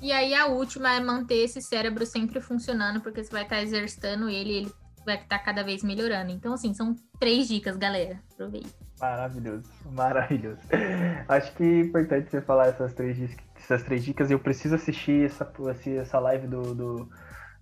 [0.01, 4.30] E aí a última é manter esse cérebro sempre funcionando, porque você vai estar exercitando
[4.30, 4.72] ele, e ele
[5.05, 6.32] vai estar cada vez melhorando.
[6.32, 8.20] Então, assim, são três dicas, galera.
[8.34, 8.70] Aproveita.
[8.99, 10.59] Maravilhoso, maravilhoso.
[11.28, 14.30] Acho que é importante você falar essas três, dis- essas três dicas.
[14.30, 15.51] Eu preciso assistir essa,
[15.99, 17.09] essa live do, do,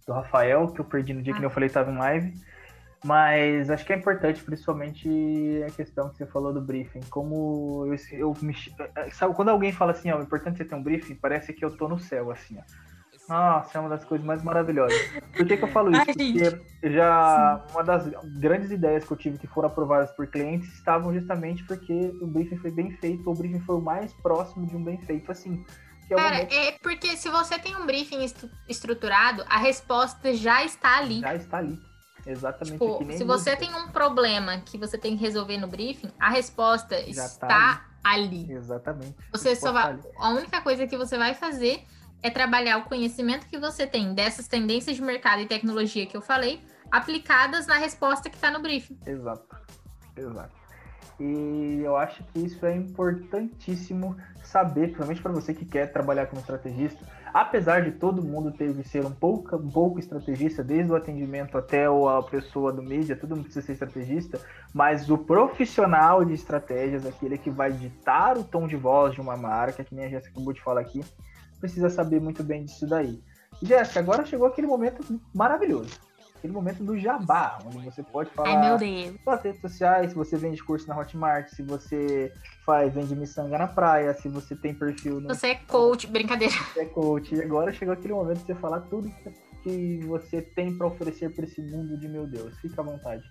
[0.08, 1.44] do Rafael, que eu perdi no dia que Ah.
[1.44, 2.34] eu falei estava em live.
[3.06, 5.08] Mas acho que é importante, principalmente
[5.68, 7.02] a questão que você falou do briefing.
[7.10, 8.56] Como eu, eu me.
[9.12, 11.70] Sabe, quando alguém fala assim, ó, é importante você ter um briefing, parece que eu
[11.78, 12.64] tô no céu, assim, ó.
[13.28, 15.00] Nossa, é uma das coisas mais maravilhosas.
[15.36, 16.06] Por que, que eu falo isso?
[16.08, 16.14] Ai.
[16.14, 18.08] Porque já uma das
[18.40, 22.58] grandes ideias que eu tive que foram aprovadas por clientes estavam justamente porque o briefing
[22.58, 25.64] foi bem feito, o briefing foi o mais próximo de um bem feito, assim.
[26.08, 30.34] Que é Cara, momento é porque se você tem um briefing estru- estruturado, a resposta
[30.34, 31.22] já está ali.
[31.22, 31.80] já está ali.
[32.26, 32.80] Exatamente.
[32.80, 36.96] Tipo, se você tem um problema que você tem que resolver no briefing, a resposta
[37.12, 38.52] Já está tá ali.
[38.52, 39.16] Exatamente.
[39.32, 39.94] Você só vai.
[39.94, 40.02] ali.
[40.18, 41.84] A única coisa que você vai fazer
[42.22, 46.22] é trabalhar o conhecimento que você tem dessas tendências de mercado e tecnologia que eu
[46.22, 46.60] falei,
[46.92, 48.98] aplicadas na resposta que está no briefing.
[49.06, 49.56] Exato.
[50.16, 50.66] Exato.
[51.20, 56.40] E eu acho que isso é importantíssimo saber, principalmente para você que quer trabalhar como
[56.42, 57.06] estrategista.
[57.36, 61.58] Apesar de todo mundo ter que ser um pouco, um pouco estrategista, desde o atendimento
[61.58, 64.40] até a pessoa do mídia, todo mundo precisa ser estrategista,
[64.74, 69.36] mas o profissional de estratégias, aquele que vai ditar o tom de voz de uma
[69.36, 71.04] marca, que nem a Jéssica acabou de falar aqui,
[71.60, 73.22] precisa saber muito bem disso daí.
[73.62, 76.05] Jéssica, agora chegou aquele momento maravilhoso.
[76.46, 79.16] Aquele momento do jabá, onde você pode falar Ai, meu Deus.
[79.24, 82.32] suas redes sociais, se você vende curso na Hotmart, se você
[82.64, 86.54] faz, vende miçanga na praia, se você tem perfil no Você é coach, brincadeira.
[86.78, 87.34] é coach.
[87.42, 89.10] Agora chegou aquele momento de você falar tudo
[89.64, 92.56] que- você tem pra oferecer pra esse mundo de meu Deus.
[92.60, 93.24] Fica à vontade.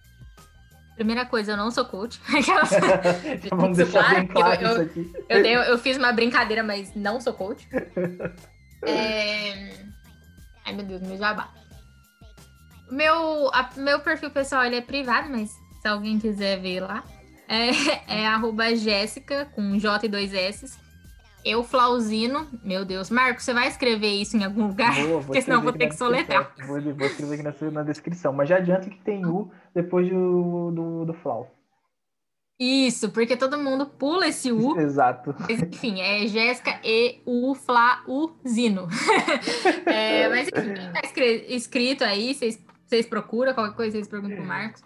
[0.97, 2.21] Primeira coisa, eu não sou coach.
[3.51, 5.13] Vamos deixar bem Claro, eu- isso aqui.
[5.29, 7.69] Eu, tenho- eu fiz uma brincadeira, mas não sou coach.
[8.87, 9.73] É...
[10.67, 11.49] Ai, meu Deus, meu jabá.
[12.95, 15.51] Meu, a- meu perfil pessoal ele é privado, mas
[15.83, 17.03] se alguém quiser ver lá,
[17.49, 17.71] é,
[18.23, 20.79] é arroba Jéssica, com J e dois S.
[21.45, 23.11] Eu, Flauzino, meu Deus.
[23.11, 24.95] Marcos, você vai escrever isso em algum lugar?
[24.95, 26.55] Vou Porque senão vou ter que soletrar.
[26.67, 28.33] Vou, vou escrever aqui na, na descrição.
[28.33, 31.51] Mas já adianta que tem U depois do, do, do Flau.
[32.59, 34.75] Isso, porque todo mundo pula esse U.
[34.81, 35.35] Exato.
[35.41, 38.89] Mas, enfim, é Jéssica e U Flauzino.
[39.85, 41.03] é, mas enfim, tá
[41.49, 44.83] escrito aí, vocês, vocês procuram, qualquer coisa vocês perguntam pro Marcos.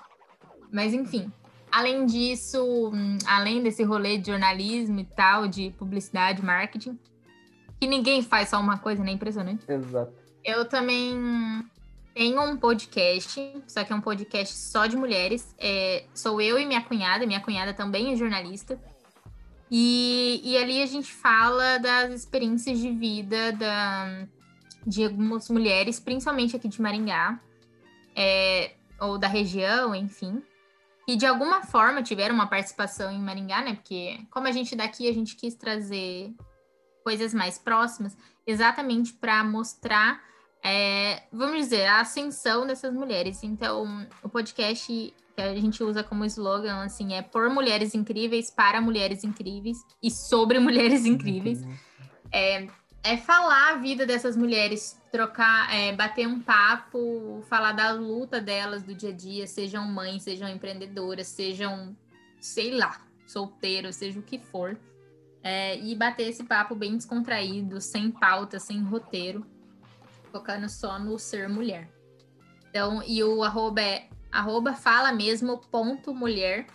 [0.73, 1.33] Mas enfim,
[1.71, 6.99] além disso, hum, além desse rolê de jornalismo e tal, de publicidade, marketing,
[7.81, 9.13] que ninguém faz só uma coisa, né?
[9.13, 9.65] Impressionante.
[9.71, 10.13] Exato.
[10.45, 11.65] Eu também
[12.15, 15.55] tenho um podcast, só que é um podcast só de mulheres.
[15.59, 18.81] É, sou eu e minha cunhada, minha cunhada também é jornalista.
[19.71, 24.27] E, e ali a gente fala das experiências de vida da,
[24.87, 27.39] de algumas mulheres, principalmente aqui de Maringá,
[28.19, 30.43] é, ou da região, enfim.
[31.07, 33.75] E de alguma forma tiveram uma participação em Maringá, né?
[33.75, 36.35] Porque como a gente daqui, a gente quis trazer
[37.05, 38.17] coisas mais próximas,
[38.47, 40.21] exatamente para mostrar
[40.63, 43.43] é, vamos dizer, a ascensão dessas mulheres.
[43.43, 48.81] Então, o podcast que a gente usa como slogan, assim, é por mulheres incríveis, para
[48.81, 51.63] mulheres incríveis e sobre mulheres incríveis.
[52.33, 52.67] É,
[53.09, 58.83] é falar a vida dessas mulheres, trocar, é, bater um papo, falar da luta delas
[58.83, 61.97] do dia a dia, sejam mães, sejam empreendedoras, sejam,
[62.39, 64.79] sei lá, solteiros, seja o que for.
[65.43, 69.47] É, e bater esse papo bem descontraído, sem pauta, sem roteiro
[70.31, 71.89] focando só no ser mulher.
[72.69, 76.67] Então, e o arroba é arroba fala mesmo ponto mulher.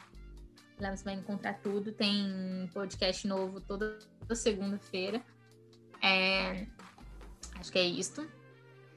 [0.79, 1.91] Lá você vai encontrar tudo.
[1.91, 3.99] Tem podcast novo toda
[4.34, 5.23] segunda-feira.
[6.04, 6.68] É,
[7.60, 8.28] acho que é isto.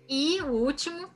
[0.09, 1.09] E o último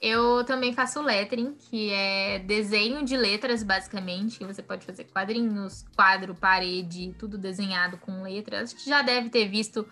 [0.00, 4.42] Eu também faço lettering, que é desenho de letras, basicamente.
[4.42, 8.72] Você pode fazer quadrinhos, quadro, parede, tudo desenhado com letras.
[8.72, 9.86] Acho que já deve ter visto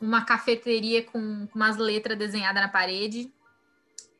[0.00, 3.30] uma cafeteria com, com umas letras desenhadas na parede.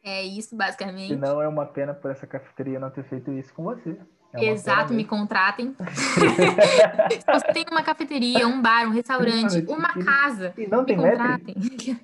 [0.05, 1.09] É isso, basicamente.
[1.09, 3.99] Se não, é uma pena por essa cafeteria não ter feito isso com você.
[4.33, 5.75] É Exato, me contratem.
[5.91, 10.97] Se você tem uma cafeteria, um bar, um restaurante, uma casa, E não me tem
[11.01, 11.19] lettering?
[11.19, 11.55] contratem.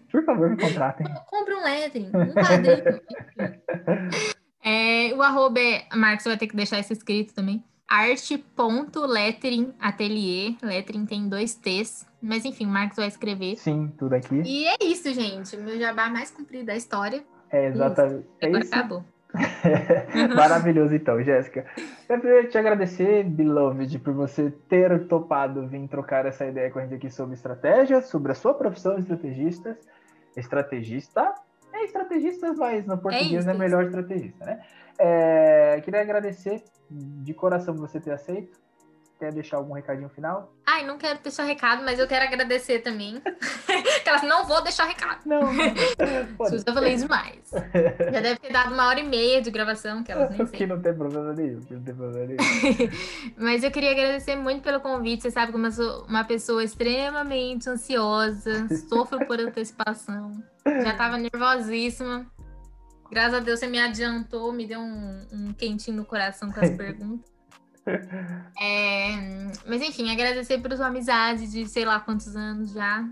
[0.11, 1.07] Por favor, me contratem.
[1.27, 3.01] Compre um lettering, um quadrinho.
[4.64, 5.87] É, o arroba é.
[5.95, 7.62] Marcos vai ter que deixar isso escrito também.
[7.89, 10.57] Arte.lettering atelier.
[10.61, 12.05] Lettering tem dois T's.
[12.20, 13.57] Mas enfim, o Marcos vai escrever.
[13.57, 14.43] Sim, tudo aqui.
[14.45, 15.55] E é isso, gente.
[15.57, 17.22] O meu jabá mais comprido da história.
[17.51, 18.27] É exatamente.
[18.41, 18.74] É Agora isso.
[18.74, 19.05] acabou.
[20.34, 21.66] Maravilhoso, então, Jéssica.
[22.09, 26.82] Eu queria te agradecer, Beloved, por você ter topado vir trocar essa ideia com a
[26.82, 29.78] gente aqui sobre estratégia, sobre a sua profissão de estrategista.
[30.37, 31.34] Estrategista?
[31.72, 33.59] É estrategista, mas no português é, isso.
[33.59, 34.61] melhor estrategista, né?
[34.99, 38.59] É, queria agradecer de coração você ter aceito.
[39.19, 40.53] Quer deixar algum recadinho final?
[40.67, 43.23] Ai, não quero deixar recado, mas eu quero agradecer também.
[43.97, 45.21] Aquelas não vou deixar recado.
[45.25, 45.41] Não,
[46.67, 47.51] eu falei demais.
[48.12, 50.67] Já deve ter dado uma hora e meia de gravação, que elas nem que sei.
[50.67, 51.61] não tem problema nenhum.
[51.61, 52.91] que Não tem problema nenhum.
[53.39, 55.23] Mas eu queria agradecer muito pelo convite.
[55.23, 60.31] Você sabe como eu sou uma pessoa extremamente ansiosa, sofro por antecipação.
[60.67, 62.27] Já tava nervosíssima.
[63.11, 66.71] Graças a Deus você me adiantou, me deu um, um quentinho no coração com as
[66.71, 67.36] perguntas.
[68.61, 69.11] É,
[69.66, 73.05] mas enfim, agradecer por sua amizade de sei lá quantos anos já.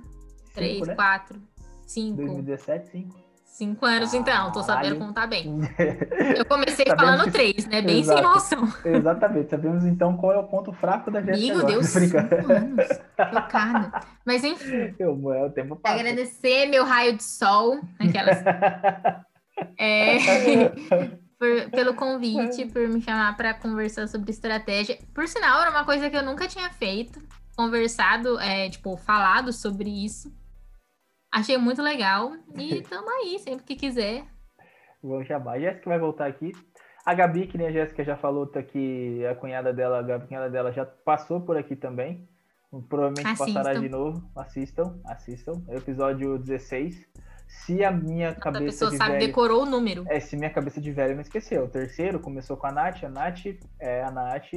[0.54, 0.94] Três, Cinco, né?
[0.94, 1.42] quatro,
[1.86, 2.16] cinco.
[2.16, 3.24] 2017, 5.
[3.44, 5.06] Cinco anos, então, tô sabendo Caralho.
[5.06, 5.60] contar bem.
[6.36, 7.80] Eu comecei falando que- três, né?
[7.82, 8.22] Bem sem Exato.
[8.28, 8.72] noção.
[8.84, 9.50] Exatamente.
[9.50, 11.52] Sabemos então qual é o ponto fraco da Jéssica.
[11.54, 11.72] Amigo, agora.
[11.72, 12.16] deu Tô cinco
[12.52, 12.86] anos.
[14.24, 15.94] Mas enfim, Eu, é, o tempo passa.
[16.00, 18.42] agradecer meu raio de sol, aquelas.
[19.78, 20.18] É,
[21.44, 24.98] por- pelo convite, por me chamar para conversar sobre estratégia.
[25.14, 27.20] Por sinal, era uma coisa que eu nunca tinha feito,
[27.56, 30.32] conversado, é, tipo, falado sobre isso.
[31.32, 32.32] Achei muito legal.
[32.56, 34.24] E tamo aí, sempre que quiser.
[35.02, 35.52] Vamos chamar.
[35.54, 36.52] A Jéssica vai voltar aqui.
[37.04, 39.24] A Gabi, que nem a Jéssica já falou, tá aqui.
[39.26, 42.26] A cunhada dela, a Gabi, a cunhada dela já passou por aqui também.
[42.88, 43.54] Provavelmente Assistam.
[43.62, 44.30] passará de novo.
[44.34, 45.62] Assistam, assistam.
[45.68, 47.06] É o episódio 16.
[47.46, 49.26] Se a minha A cabeça pessoa de sabe, velho...
[49.26, 50.04] decorou o número.
[50.08, 51.64] É, se minha cabeça de velho não esqueceu.
[51.64, 53.46] O terceiro começou com a Nath, a Nath,
[53.78, 54.52] é, a Nath,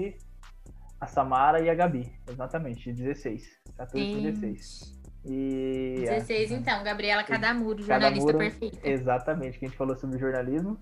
[0.99, 2.11] a Samara e a Gabi.
[2.29, 3.47] Exatamente, 16.
[3.77, 4.97] 14 e 16.
[5.25, 5.95] E.
[6.01, 6.83] 16, então.
[6.83, 8.79] Gabriela Cadamuro, Cada jornalista muro- perfeita.
[8.83, 10.77] Exatamente, que a gente falou sobre jornalismo.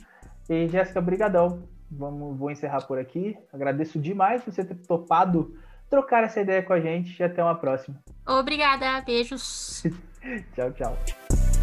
[0.49, 1.67] E Jéssica, brigadão.
[1.91, 3.37] Vamos, vou encerrar por aqui.
[3.53, 5.55] Agradeço demais você ter topado
[5.89, 8.01] trocar essa ideia com a gente e até uma próxima.
[8.27, 9.83] Obrigada, beijos.
[10.55, 11.54] Tchau, tchau.